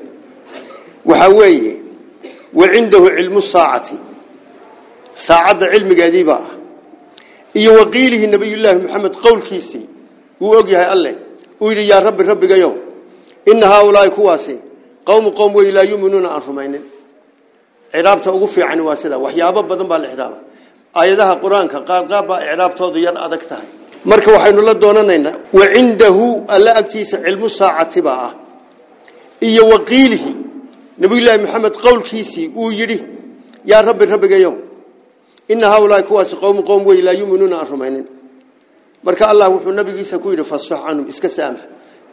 waxa 1.11 1.29
weeye 1.41 1.75
وعنده 2.59 3.03
علم 3.17 3.37
الساعة 3.45 3.89
ساعة 5.29 5.59
علم 5.73 5.91
قديبة 6.03 6.39
iyo 7.61 7.71
waqiilihi 7.81 8.27
nabiyullaahi 8.35 8.79
maxamed 8.85 9.15
qowlkiisii 9.25 9.87
uu 10.45 10.53
og 10.59 10.69
yahay 10.75 10.89
alle 10.95 11.13
uu 11.63 11.69
yidhi 11.71 11.85
yaa 11.93 12.01
rabbi 12.09 12.23
rabbigayow 12.31 12.73
ina 13.51 13.67
haaulaahi 13.73 14.11
kuwaasi 14.17 14.57
qowmu 15.09 15.31
qowm 15.39 15.53
wey 15.57 15.71
laa 15.77 15.83
yuminuuna 15.93 16.29
aan 16.35 16.43
rumaynin 16.49 16.85
ciraabta 17.93 18.29
ugu 18.37 18.47
fiican 18.55 18.81
waa 18.89 18.97
sida 19.03 19.17
waxyaabo 19.25 19.61
badan 19.71 19.87
baa 19.91 19.99
la 20.03 20.09
ixraaba 20.13 20.39
aayadaha 21.01 21.35
qur-aanka 21.43 21.79
qaar 21.89 22.03
qaar 22.11 22.25
baa 22.31 22.39
icraabtoodu 22.47 22.99
yar 23.07 23.17
adag 23.27 23.43
tahay 23.51 23.69
marka 24.06 24.30
waxaynu 24.36 24.62
la 24.62 24.74
doonanaynaa 24.74 25.34
wacindahu 25.54 26.26
alla 26.48 26.72
agtiisa 26.82 27.18
cilmu 27.26 27.50
saacati 27.50 28.02
baa 28.02 28.20
ah 28.28 28.34
iyo 29.42 29.64
waqiilihi. 29.74 30.32
Nabiyullaahi 31.02 31.40
maxamed 31.46 31.74
qowlkiisii 31.86 32.48
uu 32.56 32.72
yidhi 32.80 32.98
yaa 33.66 33.82
rabbi 33.82 34.06
rabbigayow 34.06 34.54
ina 35.54 35.68
haaulaahi 35.70 36.04
kuwaasi 36.10 36.36
qowmu 36.44 36.62
qowm 36.70 36.82
wey 36.88 37.02
laa 37.02 37.12
yuminuuna 37.22 37.56
aan 37.60 37.68
rumaynin. 37.72 38.06
Marka 39.04 39.28
allah 39.32 39.48
wuxuu 39.54 39.72
nabigiisa 39.80 40.18
ku 40.24 40.28
yidhi 40.32 40.44
fasfax 40.44 40.80
canhum 40.86 41.06
iska 41.14 41.30
saamax. 41.30 41.60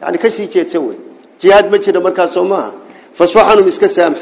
Yani 0.01 0.17
ka 0.17 0.29
sii 0.35 0.47
jeedsa 0.53 0.79
wey. 0.79 0.97
Jihaad 1.39 1.71
ma 1.71 1.77
jira 1.77 1.99
markaasoo 2.01 2.43
maaha. 2.43 2.71
Fasfax 3.17 3.45
canhum 3.47 3.67
iska 3.67 3.87
saamax. 3.89 4.19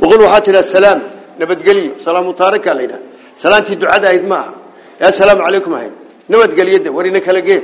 Waqul 0.00 0.20
waxaa 0.24 0.40
tidhaa 0.40 0.62
salaam 0.62 1.00
nabadgeliyo 1.38 1.92
salaamu 2.04 2.32
taarika 2.32 2.74
la 2.74 2.82
yidhaha. 2.82 3.02
Salaantii 3.42 3.76
ducada 3.76 4.06
ahayd 4.08 4.24
ma 4.30 4.36
aha. 4.42 4.52
Ee 5.00 5.04
assalaamu 5.12 5.42
calaykum 5.46 5.74
ahayd 5.74 5.92
nabadgeliyada 6.32 6.88
warina 6.96 7.20
kala 7.26 7.40
gee 7.48 7.60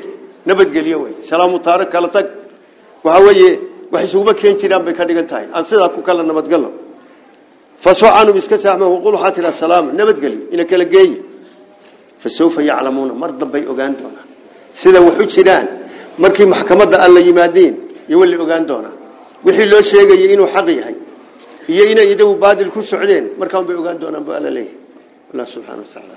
nabadgeliyo 0.48 0.98
wey 1.04 1.14
salaamu 1.30 1.56
taarik 1.66 1.88
kala 1.94 2.08
tag. 2.16 2.26
Waxa 3.04 3.20
weeye 3.26 3.50
wax 3.92 4.02
isuguma 4.06 4.32
keen 4.40 4.54
jiraan 4.60 4.82
bay 4.86 4.94
ka 4.98 5.04
dhigan 5.08 5.26
tahay. 5.30 5.46
Aan 5.56 5.64
sidaa 5.68 5.88
ku 5.94 6.00
kala 6.08 6.22
nabadgalno 6.30 6.70
fasfax 7.84 8.12
canhum 8.16 8.36
iska 8.42 8.56
saamax 8.64 8.88
waqul 8.94 9.14
waxaa 9.16 9.32
tidhaa 9.36 9.54
salaam 9.62 9.84
nabadgeliyo 10.00 10.42
ina 10.54 10.64
kala 10.70 10.84
geeye. 10.94 11.18
Fasawfa 12.22 12.60
yaclamuuna 12.70 13.14
mar 13.22 13.30
dambay 13.40 13.62
ogaan 13.72 13.94
doonaan. 14.00 14.26
Sida 14.80 14.98
waxu 15.06 15.24
jiraan 15.34 15.66
markii 16.22 16.46
maxkamadda 16.54 16.96
alla 17.06 17.20
yimaadeen 17.28 17.74
iyo 18.08 18.16
wali 18.22 18.36
ogaan 18.44 18.64
doonaan. 18.70 18.96
Wixii 19.46 19.66
loo 19.72 19.82
sheegayay 19.90 20.28
inuu 20.34 20.48
xaq 20.54 20.68
yahay 20.80 20.96
iyo 21.72 21.84
inay 21.92 22.08
idagu 22.14 22.34
baadil 22.42 22.70
ku 22.74 22.80
socdeen 22.82 23.24
markaan 23.40 23.64
bay 23.68 23.76
ogaan 23.82 23.96
doonaan 24.02 24.22
buu 24.26 24.34
alla 24.38 24.50
leeyahay. 24.56 24.76
Allah 25.32 25.46
subxaana 25.54 25.80
wa 25.84 25.88
tacaala 25.92 26.14